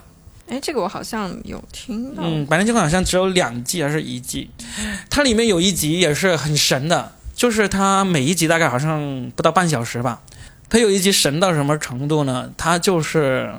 [0.51, 2.23] 哎，这个我好像有听到。
[2.23, 4.49] 嗯，《百年酒馆》好像只有两季还是一季，
[5.09, 10.23] 它里面有一集也是很神的，就是它每一集大概好像不到半小时吧。
[10.67, 12.51] 它有一集神到什么程度呢？
[12.57, 13.53] 它就是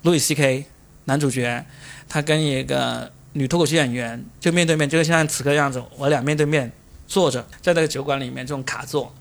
[0.00, 0.64] 路易 C K
[1.04, 1.64] 男主角，
[2.08, 6.72] 他跟一个女脱口秀演员就面对面，就像此刻样子，我俩面对面
[7.06, 9.14] 坐着在那个酒馆里面这种卡座，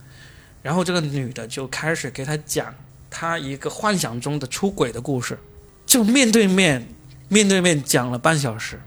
[0.63, 2.73] 然后这个女的就开始给他讲
[3.09, 5.37] 她一个幻想中的出轨的故事，
[5.85, 6.87] 就面对面
[7.27, 8.79] 面对面讲了半小时，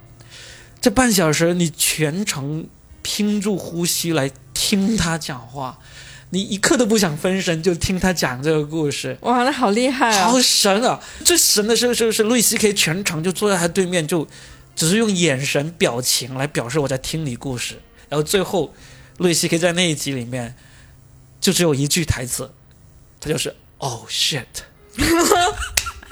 [0.81, 2.67] 这半小时你全程
[3.03, 4.31] 拼住呼吸来
[4.69, 5.79] 听他讲话，
[6.29, 9.17] 你一刻都不想分神，就听他讲这个故事。
[9.23, 10.29] 哇，那好厉害啊！
[10.29, 11.01] 好神啊！
[11.25, 14.29] 最神的是是是路易斯 K 全程就坐在他对面，就
[14.77, 17.81] 只是用眼神表情来表示我在听你故事。
[18.11, 18.75] 然后最后，
[19.17, 20.55] 路易斯 K 在那一集里面
[21.41, 22.51] 就只有一句台词，
[23.19, 24.45] 他就是 “Oh shit”。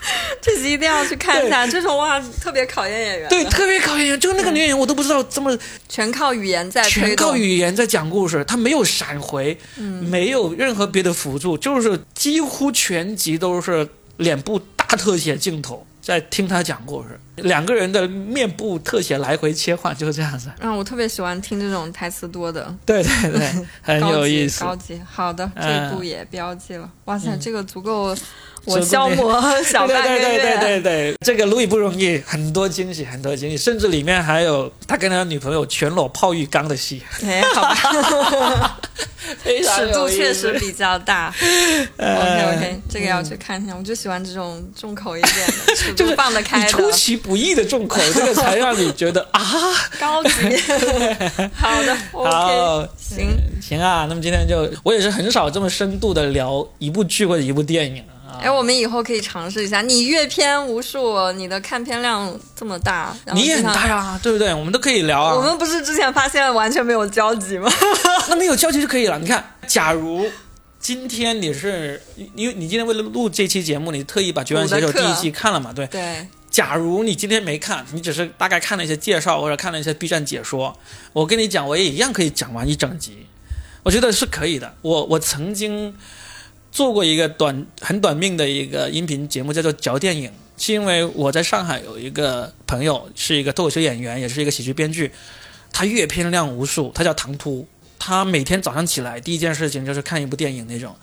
[0.40, 5.56] 这集一定要去看一下，这种哇特别考验演员，对，特别考验演员，就那个女演员我都不知道这么
[5.88, 7.14] 全靠语言在全。
[7.16, 13.88] 靠语言在讲故事，她没有闪回，没有任何别的辅助，就是几乎全集都是
[14.18, 20.48] 脸部大特写镜头在听他讲故事，两个人的面部特写来回切换，就是这样子。
[20.60, 24.60] 嗯，我特别喜欢听这种台词多的，对对对，很有意思。
[24.62, 26.88] 高级，好的，这一部也标记了。
[27.06, 28.16] 哇塞，嗯这个足够
[28.66, 30.80] 我消磨 小半个对对对对。
[30.80, 38.78] 对对，这个路易不容易，很多惊喜，很多惊喜，甚至里面还有他跟他女朋友全裸泡浴缸的戏，哎，好吧，
[39.44, 41.28] 尺度确实比较大。
[41.28, 43.74] OK 呃 OK，这个要去看一下。
[43.76, 49.42] 我就喜欢这种重口一点的，尺度就是放得开的，出其不意的重口，这个才让你觉得啊，
[49.98, 50.30] 高级。
[51.54, 53.28] 好的，OK，好，行。
[53.60, 58.15] 行啊，那么今天就我也是很少这么深度的聊一部剧或者一部电影啊。
[58.40, 59.82] 哎，我们以后可以尝试一下。
[59.82, 64.52] 你阅片无数，你的看片量这么大，你也很大呀，对不对？
[64.54, 65.34] 我们都可以聊啊。
[65.34, 67.70] 我们不是之前发现完全没有交集吗？
[68.28, 69.18] 那没有交集就可以了。
[69.18, 70.26] 你看，假如
[70.78, 72.00] 今天你是
[72.34, 75.72] 因为你今天为了录这期节目，你特意把《绝望写手》第一季看了嘛？
[75.72, 75.86] 对。
[75.88, 80.78] 对，假如你今天没看，你只是大概看了一些介绍或者看了一些 B 站解说，
[81.12, 83.26] 我跟你讲，我也一样可以讲完一整集，
[83.82, 84.74] 我觉得是可以的。
[84.82, 85.94] 我我曾经
[86.76, 90.28] 做过一个短很短命的一个音频节目，叫做《嚼电影》，
[90.62, 95.10] 是因为我在上海有一个朋友是一个脱口秀演员，也是一个喜剧编剧，
[95.72, 97.66] 他阅片量无数，他叫唐突，
[97.98, 100.94] 他每天早上起来第一件事情就是看一部电影那种，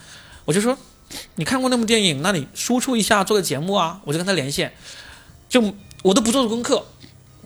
[0.46, 0.78] 我就说。
[1.36, 4.02] 你看过那部电影，那你输出一下做个节目啊！
[4.04, 4.74] 我就跟他连线，
[5.48, 5.62] 就
[6.02, 6.84] 我都不做功课，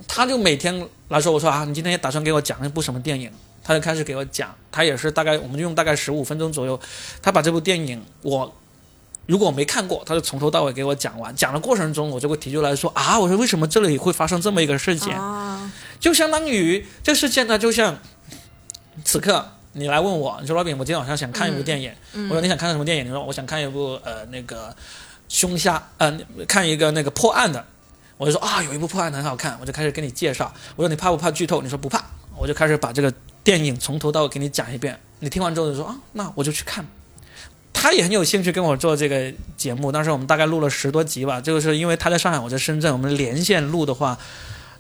[0.08, 3.30] 他就每天来说，我说啊，你今天也打算给我讲一部什么电影？
[3.68, 6.80] 他就开始给我讲，他也是大概，我们就用大概十五分钟左右，
[7.22, 8.56] 他把这部电影我
[9.26, 11.36] 如果我没看过，他就从头到尾给我讲完。
[11.36, 15.20] 讲的过程中，我就会提出来说啊，我说为什么这里会发生这么一个事件？
[15.20, 18.00] 啊，就相当于这事件呢，就像
[19.04, 23.06] 此刻你来问我，你说老饼，我今天晚上想看一部电影，我说你想看什么电影？
[23.06, 24.74] 你说我想看一部呃那个
[25.28, 27.66] 凶杀，呃看一个那个破案的，
[28.16, 30.54] 我就说啊有一部破案的很好看，我就开始跟你介绍。
[30.78, 31.62] 我说你怕不怕剧透？
[31.62, 32.02] 你说不怕，
[32.38, 33.14] 我就开始把这个
[33.48, 35.00] 电影从头到尾给你讲一遍。
[35.20, 36.86] 你听完之后就说啊，那我就去看。
[37.72, 41.40] 他也很有兴趣跟我做这个节目，当时我们大概录了十多集吧。
[41.40, 44.20] 就是因为他在上海，我在深圳，我们连线录的话，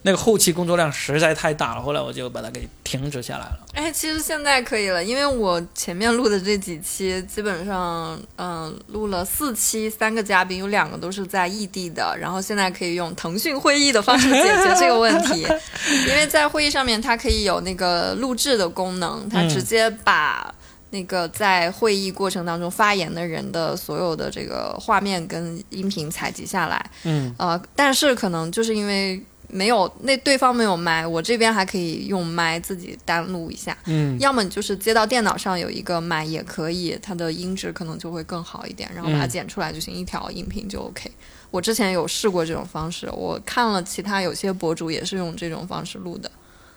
[0.02, 3.60] 那个后期工作量实在太大了，后来我就把它给停止下来了。
[3.74, 15.42] 哎，其实现在可以了，因为我前面录的这几期，基本上，嗯，录了四期，三个嘉宾有两个都是在异地的，然后现在可以用腾讯会议的方式解决这个问题，
[16.08, 20.54] 因为在会议上面它可以有那个录制的功能，它直接把。
[20.90, 33.78] 那个在会议过程当中发言的人的所有的这个画面跟音频采集下来，嗯，呃，但是可能就是因为没有那对方没有麦，我这边还可以用麦自己单录一下。
[33.86, 41.10] 嗯，要么你就是接到电脑上有一个麦也可以，它的音质可能就会更好一点，然后把它嗯剪出来就行，一条音频就 OK。
[41.50, 46.30] 我之前有试过这种方式，我看了其他有些博主也是用这种方式录的。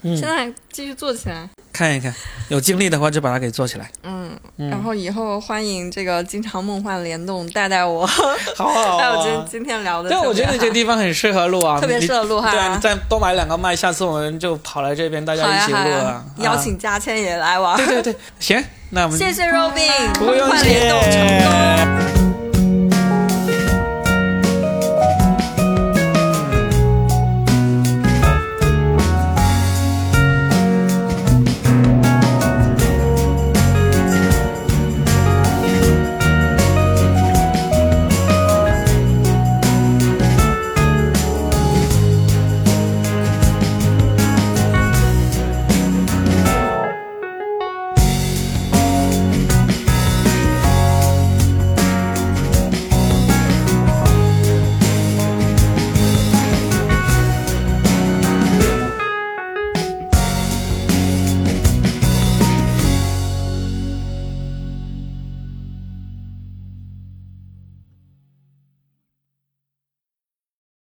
[0.02, 1.48] 嗯现在继续做起来。
[1.72, 2.12] 看一看，
[2.48, 3.88] 有精力的话就把它给做起来。
[4.02, 8.04] 嗯，嗯然后以后欢迎这个经常梦幻联动带带我，
[8.56, 9.46] 好好 带我今啊。
[9.48, 10.10] 今天聊的。
[10.10, 17.74] 对我觉得你这个地方很适合录啊，特别适合录哈对啊，你再多买两个麦，下次我们就跑来这边，大家一起录啊。，邀请嘉谦也来玩。
[17.74, 17.76] 啊。
[17.76, 22.14] 对对对，行，那我们谢谢 Robin，梦幻联动成功。
[22.14, 22.19] 谢。